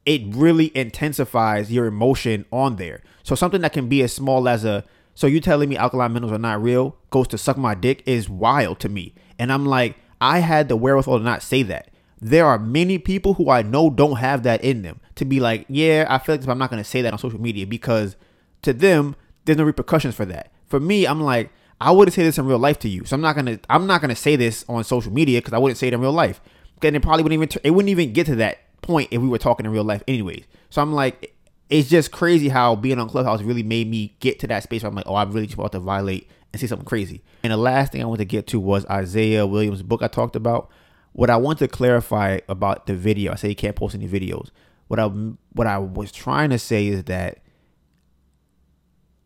[0.05, 3.03] it really intensifies your emotion on there.
[3.23, 6.31] So something that can be as small as a so you telling me alkaline minerals
[6.33, 9.13] are not real goes to suck my dick is wild to me.
[9.37, 11.89] And I'm like, I had the wherewithal to not say that
[12.21, 15.65] there are many people who I know don't have that in them to be like,
[15.67, 18.15] yeah, I feel like I'm not going to say that on social media because
[18.61, 19.15] to them,
[19.45, 20.51] there's no repercussions for that.
[20.67, 21.51] For me, I'm like,
[21.81, 24.01] I wouldn't say this in real life to you, so I'm not gonna, I'm not
[24.01, 26.39] gonna say this on social media because I wouldn't say it in real life.
[26.81, 29.37] Then it probably wouldn't even, it wouldn't even get to that point if we were
[29.37, 30.43] talking in real life, anyways.
[30.69, 31.35] So I'm like,
[31.69, 34.89] it's just crazy how being on Clubhouse really made me get to that space where
[34.89, 37.23] I'm like, oh, I'm really just about to violate and see something crazy.
[37.43, 40.35] And the last thing I want to get to was Isaiah Williams' book I talked
[40.35, 40.69] about
[41.13, 44.49] what I want to clarify about the video, I say you can't post any videos.
[44.87, 47.39] What I what I was trying to say is that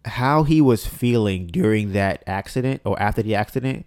[0.05, 3.85] how he was feeling during that accident or after the accident,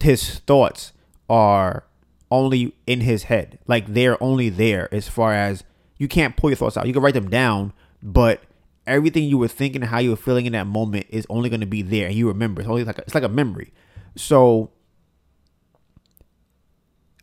[0.00, 0.92] his thoughts
[1.28, 1.84] are
[2.30, 3.58] only in his head.
[3.66, 5.64] Like they're only there as far as
[5.98, 6.86] you can't pull your thoughts out.
[6.86, 7.72] You can write them down,
[8.02, 8.42] but
[8.86, 11.66] everything you were thinking how you were feeling in that moment is only going to
[11.66, 12.60] be there and you remember.
[12.60, 13.72] It's only like a, it's like a memory.
[14.16, 14.70] So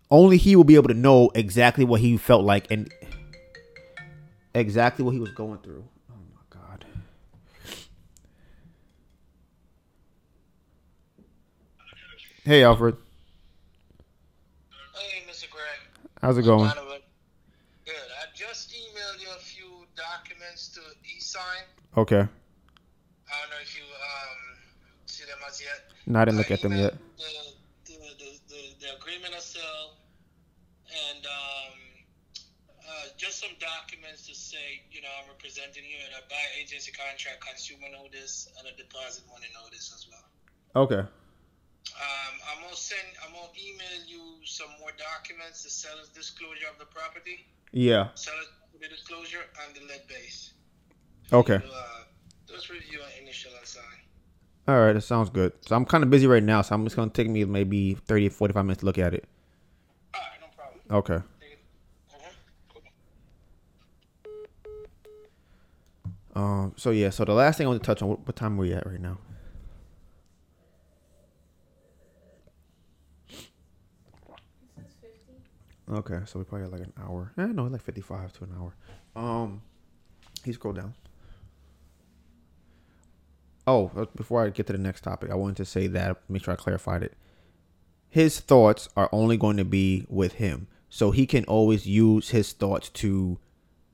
[0.09, 2.91] only he will be able to know exactly what he felt like and
[4.53, 5.85] exactly what he was going through.
[6.11, 6.85] Oh my god.
[12.43, 12.97] Hey Alfred.
[16.21, 16.69] How's it going?
[16.69, 17.95] Good.
[18.21, 20.81] I just emailed you a few documents to
[21.17, 21.65] e-sign.
[21.97, 22.21] Okay.
[22.21, 24.41] I don't know if you um
[25.07, 25.89] see them as yet.
[26.05, 26.93] No, I didn't look at them yet.
[27.17, 29.97] The, the, the, the, agreement of sale
[31.09, 31.73] and um,
[32.85, 36.91] uh, just some documents to say, you know, I'm representing you and a buy agency
[36.91, 40.85] contract, consumer notice, and a deposit money notice as well.
[40.85, 41.03] Okay.
[42.01, 46.79] Um, I'm gonna send, I'm gonna email you some more documents, the seller's disclosure of
[46.79, 48.09] the property, Yeah.
[48.15, 48.47] seller's
[48.89, 50.53] disclosure, and the lead base.
[51.31, 51.59] Okay.
[51.59, 52.03] So, uh,
[52.71, 53.83] review and initial and sign.
[54.67, 55.53] All right, that sounds good.
[55.61, 57.95] So I'm kind of busy right now, so I'm just going to take me maybe
[57.95, 59.25] 30 45 minutes to look at it.
[60.13, 60.81] All right, no problem.
[60.91, 61.25] Okay.
[66.35, 66.39] Mhm.
[66.39, 68.57] Um so yeah, so the last thing I want to touch on what, what time
[68.57, 69.17] are we at right now?
[73.27, 75.17] This is 50.
[75.91, 77.33] Okay, so we probably got like an hour.
[77.37, 78.75] Eh, no, like 55 to an hour.
[79.15, 79.61] Um,
[80.45, 80.93] he scroll down.
[83.67, 86.43] Oh, uh, before I get to the next topic, I wanted to say that, make
[86.43, 87.13] sure I clarified it.
[88.09, 90.67] His thoughts are only going to be with him.
[90.89, 93.37] So he can always use his thoughts to,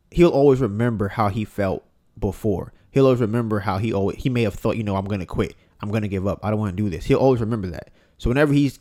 [0.09, 1.83] he'll always remember how he felt
[2.17, 2.73] before.
[2.91, 5.55] He'll always remember how he always, he may have thought, you know, I'm to quit.
[5.81, 6.39] I'm to give up.
[6.43, 7.05] I don't want to do this.
[7.05, 7.91] He'll always remember that.
[8.17, 8.79] So whenever he's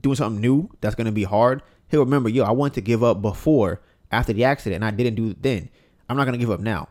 [0.00, 3.20] doing something new that's to be hard, he'll remember, yo, I wanted to give up
[3.22, 3.80] before,
[4.10, 5.68] after the accident, and I didn't do it then.
[6.08, 6.88] I'm not to give up now.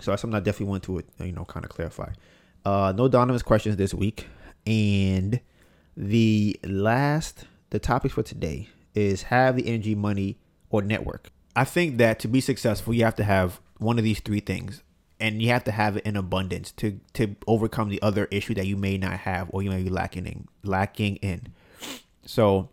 [0.00, 2.12] So that's something I definitely want to, you know, kind of clarify.
[2.64, 4.26] Uh, no Donivan's questions this week.
[4.66, 5.40] And
[5.96, 10.38] the last, the topic for today is have the energy, money,
[10.70, 11.30] or network.
[11.56, 14.82] I think that to be successful, you have to have one of these three things,
[15.18, 18.66] and you have to have it in abundance to to overcome the other issue that
[18.66, 20.46] you may not have or you may be lacking in.
[20.62, 21.48] Lacking in.
[22.24, 22.68] So,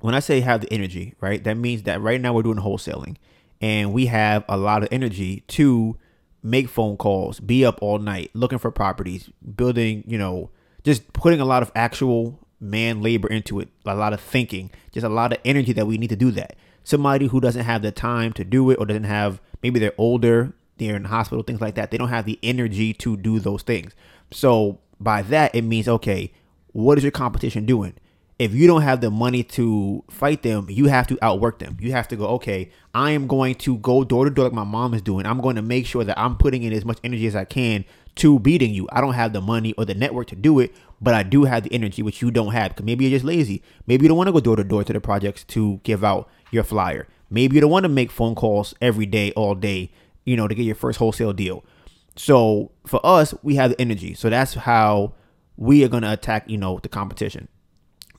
[0.00, 3.16] when I say have the energy, right, that means that right now we're doing wholesaling,
[3.60, 5.96] and we have a lot of energy to
[6.42, 10.50] make phone calls, be up all night looking for properties, building, you know,
[10.84, 15.04] just putting a lot of actual man labor into it, a lot of thinking, just
[15.04, 16.56] a lot of energy that we need to do that.
[16.84, 20.52] Somebody who doesn't have the time to do it or doesn't have maybe they're older,
[20.78, 21.90] they're in hospital, things like that.
[21.90, 23.94] They don't have the energy to do those things.
[24.30, 26.32] So by that it means okay,
[26.72, 27.94] what is your competition doing?
[28.40, 31.76] If you don't have the money to fight them, you have to outwork them.
[31.78, 34.64] You have to go, okay, I am going to go door to door like my
[34.64, 35.26] mom is doing.
[35.26, 37.84] I'm going to make sure that I'm putting in as much energy as I can
[38.14, 38.88] to beating you.
[38.92, 41.64] I don't have the money or the network to do it, but I do have
[41.64, 42.70] the energy, which you don't have.
[42.70, 43.62] Because maybe you're just lazy.
[43.86, 46.26] Maybe you don't want to go door to door to the projects to give out
[46.50, 47.08] your flyer.
[47.28, 49.92] Maybe you don't want to make phone calls every day, all day,
[50.24, 51.62] you know, to get your first wholesale deal.
[52.16, 54.14] So for us, we have the energy.
[54.14, 55.12] So that's how
[55.58, 57.48] we are going to attack, you know, the competition.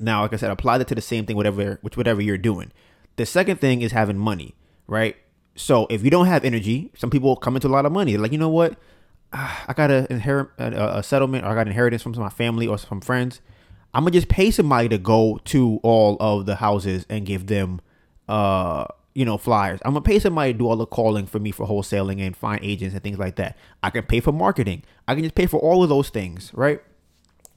[0.01, 2.71] Now, like I said, apply that to the same thing, whatever, which whatever you're doing.
[3.17, 4.55] The second thing is having money,
[4.87, 5.15] right?
[5.55, 8.13] So if you don't have energy, some people come into a lot of money.
[8.13, 8.77] They're like, you know what?
[9.33, 12.77] I got a inherit a, a settlement, or I got inheritance from my family or
[12.77, 13.41] some friends.
[13.93, 17.81] I'm gonna just pay somebody to go to all of the houses and give them,
[18.27, 19.79] uh, you know, flyers.
[19.85, 22.59] I'm gonna pay somebody to do all the calling for me for wholesaling and find
[22.63, 23.57] agents and things like that.
[23.83, 24.83] I can pay for marketing.
[25.07, 26.81] I can just pay for all of those things, right?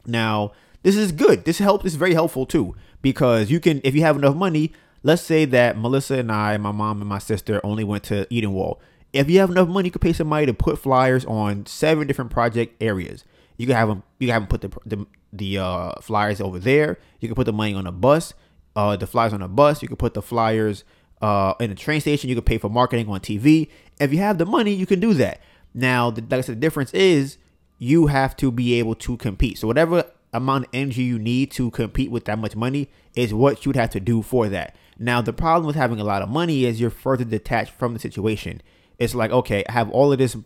[0.07, 0.53] Now,
[0.85, 1.45] this is good.
[1.45, 1.85] This help.
[1.85, 4.73] Is very helpful too because you can, if you have enough money.
[5.03, 8.79] Let's say that Melissa and I, my mom and my sister, only went to Edenwald.
[9.13, 12.31] If you have enough money, you could pay somebody to put flyers on seven different
[12.31, 13.23] project areas.
[13.59, 14.03] You can have them.
[14.19, 16.99] You can have them put the the, the uh, flyers over there.
[17.21, 18.33] You can put the money on a bus.
[18.75, 19.83] Uh, the flyers on a bus.
[19.83, 20.85] You can put the flyers
[21.21, 22.31] uh, in a train station.
[22.31, 23.69] You can pay for marketing on TV.
[24.01, 25.41] If you have the money, you can do that.
[25.75, 27.37] Now, the, like I said, the difference is
[27.79, 29.59] you have to be able to compete.
[29.59, 30.05] So whatever
[30.35, 33.91] amount of energy you need to compete with that much money is what you'd have
[33.91, 34.77] to do for that.
[34.99, 38.01] Now, the problem with having a lot of money is you're further detached from the
[38.01, 38.61] situation.
[38.99, 40.37] It's like, okay, I have all of this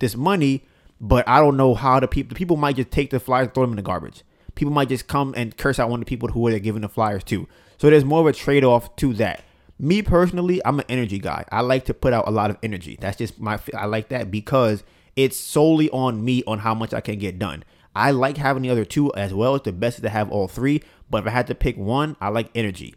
[0.00, 0.64] this money,
[1.00, 3.54] but I don't know how to people the people might just take the flyers and
[3.54, 4.22] throw them in the garbage.
[4.54, 6.88] People might just come and curse out one of the people who they're giving the
[6.88, 7.48] flyers to.
[7.76, 9.42] So there's more of a trade-off to that.
[9.78, 11.44] Me personally, I'm an energy guy.
[11.50, 12.96] I like to put out a lot of energy.
[13.00, 14.84] That's just my I like that because
[15.16, 17.64] it's solely on me on how much I can get done.
[17.94, 19.54] I like having the other two as well.
[19.54, 20.82] It's the best to have all three.
[21.10, 22.94] But if I had to pick one, I like energy.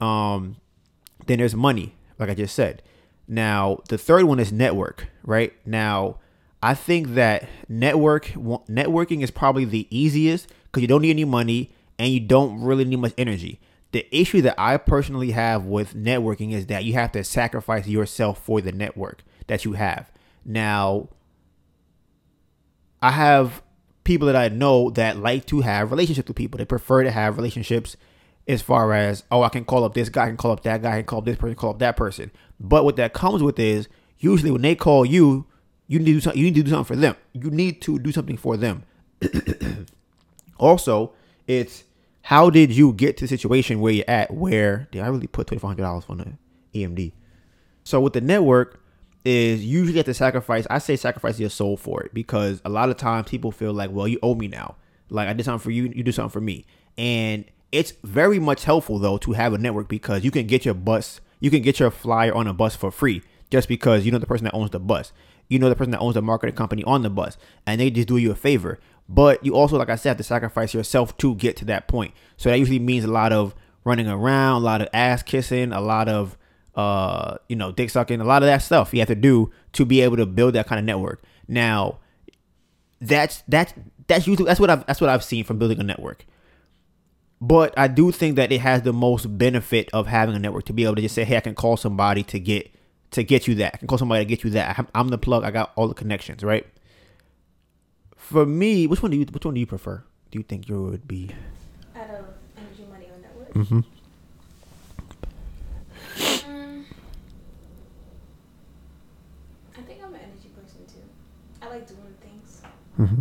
[0.00, 0.56] Um,
[1.26, 2.82] then there's money, like I just said.
[3.26, 5.08] Now the third one is network.
[5.22, 6.18] Right now,
[6.62, 11.72] I think that network networking is probably the easiest because you don't need any money
[11.98, 13.60] and you don't really need much energy.
[13.92, 18.42] The issue that I personally have with networking is that you have to sacrifice yourself
[18.42, 20.10] for the network that you have.
[20.44, 21.08] Now,
[23.00, 23.62] I have
[24.08, 26.56] people that I know that like to have relationships with people.
[26.56, 27.94] They prefer to have relationships
[28.48, 30.80] as far as, oh, I can call up this guy, I can call up that
[30.80, 32.30] guy, I can call up this person, call up that person.
[32.58, 33.86] But what that comes with is
[34.18, 35.44] usually when they call you,
[35.88, 37.16] you need to do something, you need to do something for them.
[37.34, 38.84] You need to do something for them.
[40.58, 41.12] also,
[41.46, 41.84] it's
[42.22, 45.48] how did you get to the situation where you're at where did I really put
[45.48, 47.12] twenty five hundred dollars on the EMD?
[47.84, 48.80] So with the network,
[49.24, 50.66] is usually have to sacrifice.
[50.70, 53.90] I say sacrifice your soul for it because a lot of times people feel like,
[53.90, 54.76] well, you owe me now.
[55.10, 56.66] Like I did something for you, you do something for me,
[56.96, 60.74] and it's very much helpful though to have a network because you can get your
[60.74, 64.18] bus, you can get your flyer on a bus for free just because you know
[64.18, 65.12] the person that owns the bus,
[65.48, 68.08] you know the person that owns the marketing company on the bus, and they just
[68.08, 68.78] do you a favor.
[69.08, 72.12] But you also, like I said, have to sacrifice yourself to get to that point.
[72.36, 73.54] So that usually means a lot of
[73.84, 76.36] running around, a lot of ass kissing, a lot of
[76.78, 79.84] uh, you know, dick sucking, a lot of that stuff you have to do to
[79.84, 81.20] be able to build that kind of network.
[81.48, 81.98] Now,
[83.00, 83.74] that's that's
[84.06, 86.24] that's usually that's what I've that's what I've seen from building a network.
[87.40, 90.72] But I do think that it has the most benefit of having a network to
[90.72, 92.72] be able to just say, hey, I can call somebody to get
[93.10, 93.74] to get you that.
[93.74, 94.88] I can call somebody to get you that.
[94.94, 95.42] I'm the plug.
[95.42, 96.64] I got all the connections, right?
[98.16, 100.04] For me, which one do you which one do you prefer?
[100.30, 101.30] Do you think you would be?
[101.96, 102.24] Out of
[102.56, 103.54] energy, money, or network.
[103.54, 103.80] Mm-hmm.
[112.98, 113.20] Mm-hmm.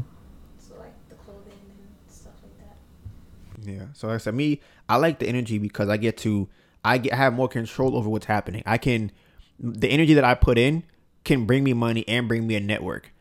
[0.57, 3.71] So like the clothing and stuff like that.
[3.71, 3.85] Yeah.
[3.93, 6.49] So like I said, me, I like the energy because I get to,
[6.83, 8.63] I get I have more control over what's happening.
[8.65, 9.11] I can,
[9.59, 10.83] the energy that I put in
[11.23, 13.11] can bring me money and bring me a network.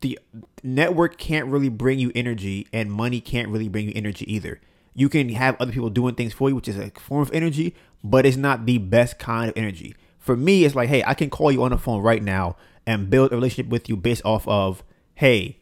[0.00, 0.18] The
[0.62, 4.60] network can't really bring you energy, and money can't really bring you energy either.
[4.96, 7.76] you can have other people doing things for you, which is a form of energy,
[8.02, 9.94] but it's not the best kind of energy.
[10.18, 13.10] For me, it's like, hey, I can call you on the phone right now and
[13.10, 14.82] build a relationship with you based off of,
[15.14, 15.58] hey,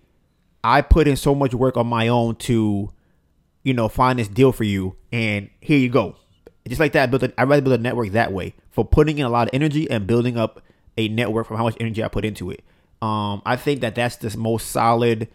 [0.65, 2.91] I put in so much work on my own to,
[3.63, 6.17] you know, find this deal for you, and here you go.
[6.67, 7.23] Just like that, I built.
[7.23, 9.89] A, I'd rather build a network that way for putting in a lot of energy
[9.91, 10.63] and building up
[10.97, 12.65] a network from how much energy I put into it.
[13.03, 15.29] Um, I think that that's the most solid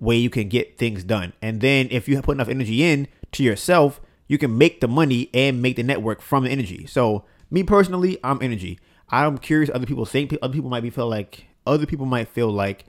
[0.00, 1.32] way you can get things done.
[1.40, 5.30] And then if you put enough energy in to yourself, you can make the money
[5.32, 6.86] and make the network from the energy.
[6.86, 8.80] So me personally, I'm energy.
[9.10, 9.70] I'm curious.
[9.72, 10.36] Other people think.
[10.42, 11.46] Other people might be feel like.
[11.64, 12.86] Other people might feel like.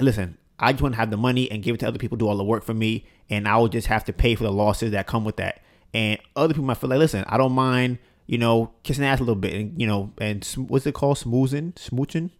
[0.00, 2.26] Listen, I just want to have the money and give it to other people, do
[2.28, 4.90] all the work for me, and I will just have to pay for the losses
[4.92, 5.62] that come with that.
[5.94, 9.22] And other people might feel like, listen, I don't mind, you know, kissing ass a
[9.22, 12.30] little bit, and you know, and what's it called, smoozing, smooching,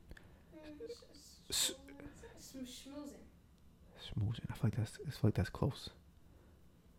[1.49, 1.73] S-
[4.03, 4.45] smoozing.
[4.51, 5.91] I feel like that's, I feel like that's close.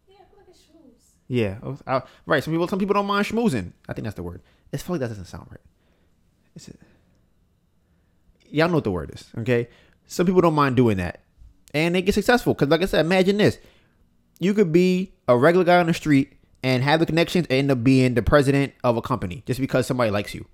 [0.08, 1.14] Yeah, I feel like schmooze.
[1.28, 1.58] Yeah,
[1.88, 2.44] I- right.
[2.44, 3.74] Some people, some people don't mind schmoozing.
[3.88, 4.42] I think that's the word.
[4.72, 5.60] It's feel like that doesn't sound right.
[6.56, 6.80] Is it?
[8.52, 9.68] Y'all know what the word is, okay?
[10.10, 11.22] Some people don't mind doing that,
[11.74, 12.56] and they get successful.
[12.56, 13.60] Cause like I said, imagine this:
[14.40, 16.34] you could be a regular guy on the street
[16.64, 19.86] and have the connections, and end up being the president of a company just because
[19.86, 20.48] somebody likes you,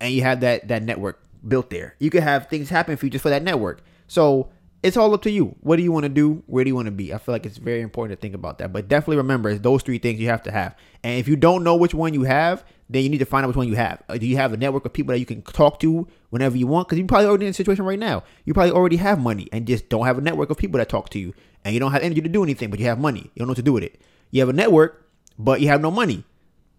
[0.00, 1.94] and you have that that network built there.
[2.00, 3.82] You could have things happen for you just for that network.
[4.08, 4.50] So
[4.82, 5.54] it's all up to you.
[5.60, 6.42] What do you want to do?
[6.46, 7.14] Where do you want to be?
[7.14, 8.72] I feel like it's very important to think about that.
[8.72, 10.74] But definitely remember, it's those three things you have to have.
[11.04, 13.48] And if you don't know which one you have, then you need to find out
[13.48, 14.02] which one you have.
[14.08, 16.66] Uh, Do you have a network of people that you can talk to whenever you
[16.66, 16.88] want?
[16.88, 18.22] Because you probably already in a situation right now.
[18.44, 21.10] You probably already have money and just don't have a network of people that talk
[21.10, 21.34] to you.
[21.64, 23.30] And you don't have energy to do anything, but you have money.
[23.34, 24.00] You don't know what to do with it.
[24.30, 26.22] You have a network, but you have no money.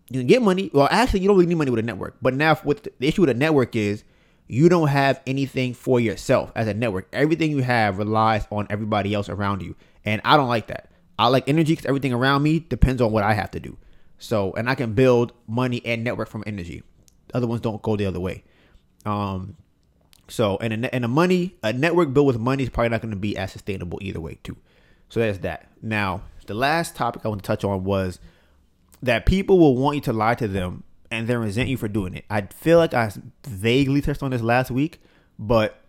[0.10, 0.72] You can get money.
[0.74, 2.16] Well, actually, you don't really need money with a network.
[2.22, 4.05] But now, what the issue with a network is,
[4.47, 7.10] you don't have anything for yourself as a network.
[7.12, 10.89] Everything you have relies on everybody else around you, and I don't like that.
[11.20, 13.78] I like energy because everything around me depends on what I have to do.
[14.20, 16.84] So, and I can build money and network from energy.
[17.34, 18.43] Other ones don't go the other way.
[19.05, 19.57] Um,
[20.28, 23.11] so, and a, and a money, a network built with money is probably not going
[23.11, 24.57] to be as sustainable either way, too.
[25.09, 25.70] So there's that.
[25.82, 28.20] Now, the last topic I want to touch on was
[29.03, 32.15] that people will want you to lie to them and then resent you for doing
[32.15, 32.26] it.
[32.30, 33.11] I feel like I
[33.45, 35.01] vaguely touched on this last week,
[35.38, 35.80] but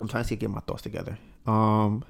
[0.00, 1.18] I'm trying to get my thoughts together.
[1.46, 2.04] Um.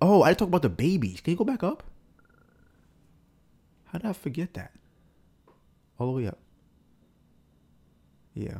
[0.00, 1.20] Oh, I talked about the babies.
[1.20, 1.82] Can you go back up?
[3.86, 4.72] How did I forget that?
[5.98, 6.38] All the way up.
[8.34, 8.58] Yeah.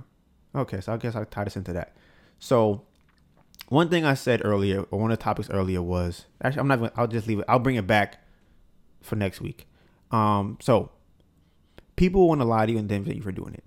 [0.54, 1.94] Okay, so I guess I'll tie this into that.
[2.38, 2.82] So
[3.68, 6.78] one thing I said earlier, or one of the topics earlier was actually I'm not.
[6.78, 7.44] Gonna, I'll just leave it.
[7.48, 8.18] I'll bring it back
[9.02, 9.66] for next week.
[10.10, 10.90] Um, so
[11.96, 13.64] people want to lie to you and then thank you for doing it.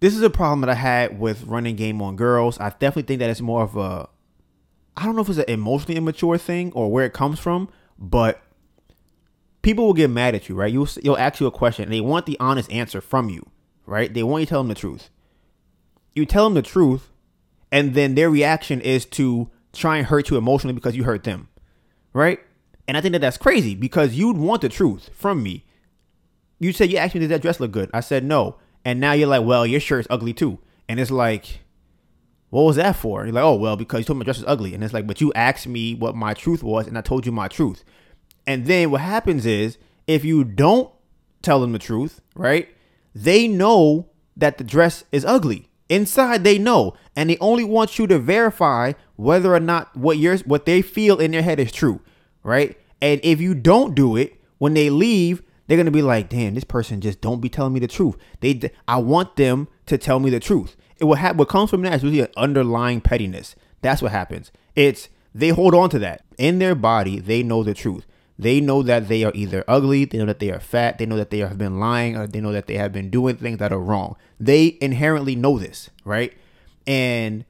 [0.00, 2.58] This is a problem that I had with running game on girls.
[2.60, 4.08] I definitely think that it's more of a.
[4.98, 8.42] I don't know if it's an emotionally immature thing or where it comes from, but
[9.62, 10.72] people will get mad at you, right?
[10.72, 13.48] You'll you'll ask you a question and they want the honest answer from you,
[13.86, 14.12] right?
[14.12, 15.08] They want you to tell them the truth.
[16.16, 17.12] You tell them the truth,
[17.70, 21.48] and then their reaction is to try and hurt you emotionally because you hurt them,
[22.12, 22.40] right?
[22.88, 25.64] And I think that that's crazy because you'd want the truth from me.
[26.58, 29.12] You said you asked me, "Does that dress look good?" I said no, and now
[29.12, 31.60] you're like, "Well, your shirt's ugly too," and it's like,
[32.50, 33.24] what was that for?
[33.24, 35.06] You're like, "Oh, well, because you told me my dress is ugly," and it's like,
[35.06, 37.84] but you asked me what my truth was, and I told you my truth.
[38.46, 39.76] And then what happens is,
[40.06, 40.90] if you don't
[41.42, 42.68] tell them the truth, right?
[43.14, 45.68] They know that the dress is ugly.
[45.88, 50.44] Inside they know, and they only want you to verify whether or not what yours
[50.46, 52.00] what they feel in their head is true,
[52.42, 52.78] right?
[53.00, 56.64] And if you don't do it, when they leave, they're gonna be like, "Damn, this
[56.64, 60.30] person just don't be telling me the truth." They, I want them to tell me
[60.30, 60.76] the truth.
[60.98, 63.54] It will have what comes from that is usually an underlying pettiness.
[63.82, 64.50] That's what happens.
[64.74, 67.20] It's they hold on to that in their body.
[67.20, 68.06] They know the truth.
[68.38, 71.16] They know that they are either ugly, they know that they are fat, they know
[71.16, 73.72] that they have been lying, or they know that they have been doing things that
[73.72, 74.14] are wrong.
[74.38, 76.32] They inherently know this, right?
[76.86, 77.44] And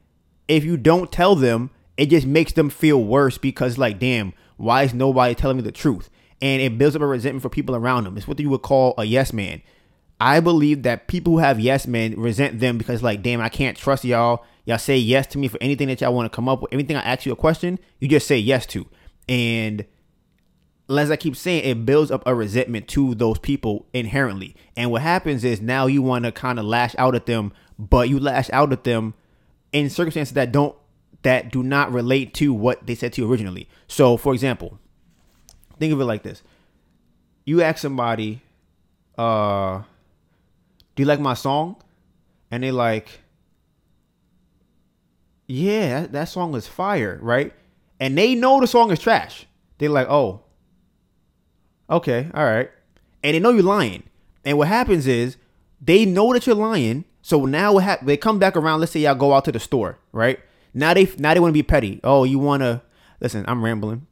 [0.49, 4.85] if you don't tell them, it just makes them feel worse because, like, damn, why
[4.85, 6.09] is nobody telling me the truth?
[6.41, 8.17] And it builds up a resentment for people around them.
[8.17, 9.61] It's what you would call a yes man.
[10.21, 13.77] I believe that people who have yes men resent them because, like, damn, I can't
[13.77, 14.45] trust y'all.
[14.65, 16.73] Y'all say yes to me for anything that y'all want to come up with.
[16.73, 18.87] Anything I ask you a question, you just say yes to.
[19.29, 19.85] And
[20.97, 24.57] as I keep saying, it builds up a resentment to those people inherently.
[24.77, 28.09] And what happens is now you want to kind of lash out at them, but
[28.09, 29.15] you lash out at them
[29.73, 30.75] in circumstances that don't
[31.23, 33.69] that do not relate to what they said to you originally.
[33.89, 34.79] So, for example,
[35.79, 36.43] think of it like this:
[37.45, 38.41] you ask somebody,
[39.19, 39.83] uh,
[40.99, 41.77] "Do you like my song?"
[42.51, 43.21] and they like,
[45.47, 47.55] "Yeah, that, that song is fire," right?
[48.01, 49.47] and they know the song is trash.
[49.79, 50.43] They're like, oh,
[51.89, 52.71] okay, all right,
[53.23, 54.05] and they know you're lying.
[54.45, 55.37] And what happens is
[55.81, 57.05] they know that you're lying.
[57.23, 58.81] So now what hap- they come back around.
[58.81, 60.39] Let's say y'all go out to the store, right?
[60.73, 62.01] Now they now they want to be petty.
[62.03, 62.81] Oh, you want to
[63.21, 63.45] listen?
[63.49, 64.07] I'm rambling.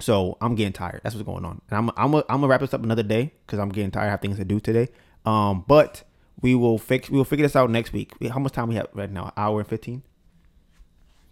[0.00, 1.00] So I'm getting tired.
[1.02, 1.60] That's what's going on.
[1.68, 4.06] And I'm I'm a, I'm gonna wrap this up another day because I'm getting tired.
[4.06, 4.88] I have things to do today.
[5.26, 6.04] Um, but
[6.40, 8.12] we will fix we will figure this out next week.
[8.30, 9.26] How much time we have right now?
[9.26, 10.02] An hour and fifteen.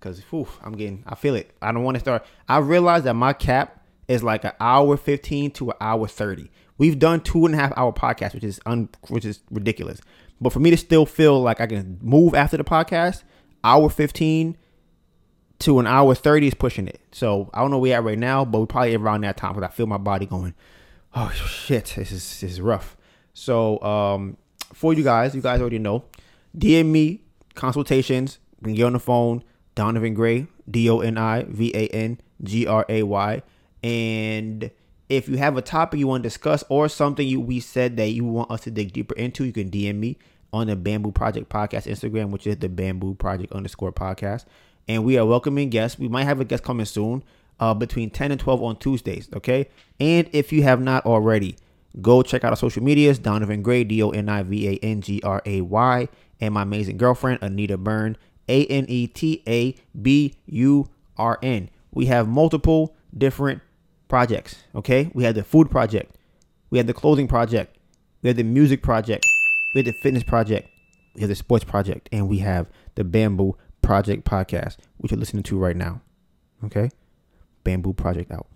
[0.01, 0.23] Cause
[0.63, 1.51] I'm getting I feel it.
[1.61, 2.25] I don't want to start.
[2.49, 6.51] I realize that my cap is like an hour fifteen to an hour thirty.
[6.79, 10.01] We've done two and a half hour podcast, which is un, which is ridiculous.
[10.41, 13.23] But for me to still feel like I can move after the podcast,
[13.65, 14.57] hour fifteen
[15.61, 17.01] to an hour 30 is pushing it.
[17.13, 19.55] So I don't know where we at right now, but we're probably around that time
[19.55, 20.55] because I feel my body going,
[21.15, 22.97] oh shit, this is this is rough.
[23.33, 24.37] So um
[24.77, 26.05] for you guys, you guys already know,
[26.57, 27.23] DM me
[27.55, 28.39] consultations.
[28.61, 29.43] We can get on the phone.
[29.75, 33.43] Donivan Gray, D O N I V A N G R A Y,
[33.83, 34.71] and
[35.09, 38.09] if you have a topic you want to discuss or something you we said that
[38.09, 40.17] you want us to dig deeper into, you can DM me
[40.53, 44.47] on the Bamboo Project Podcast Instagram, which is the Bamboo Project underscore podcast
[44.89, 45.99] and we are welcoming guests.
[45.99, 47.25] We might have a guest coming soon,
[47.59, 49.29] uh, between 10 and 12 on Tuesdays.
[49.35, 49.69] Okay,
[49.99, 51.57] and if you have not already,
[52.01, 55.01] go check out our social medias: Donivan Gray, D O N I V A N
[55.01, 56.09] G R A Y,
[56.41, 58.17] and my amazing girlfriend Aneta Burn,
[58.49, 61.71] A N E T A B U R N.
[61.93, 63.63] We have multiple different
[64.09, 64.57] projects.
[64.75, 66.17] Okay, we have the food project,
[66.71, 67.77] we have the clothing project,
[68.23, 69.25] we have the music project,
[69.75, 70.69] we have the fitness project,
[71.15, 75.45] we have the sports project, and we have the bamboo Project podcast, which you're listening
[75.45, 76.01] to right now.
[76.65, 76.91] Okay?
[77.63, 78.49] Bamboo Project out.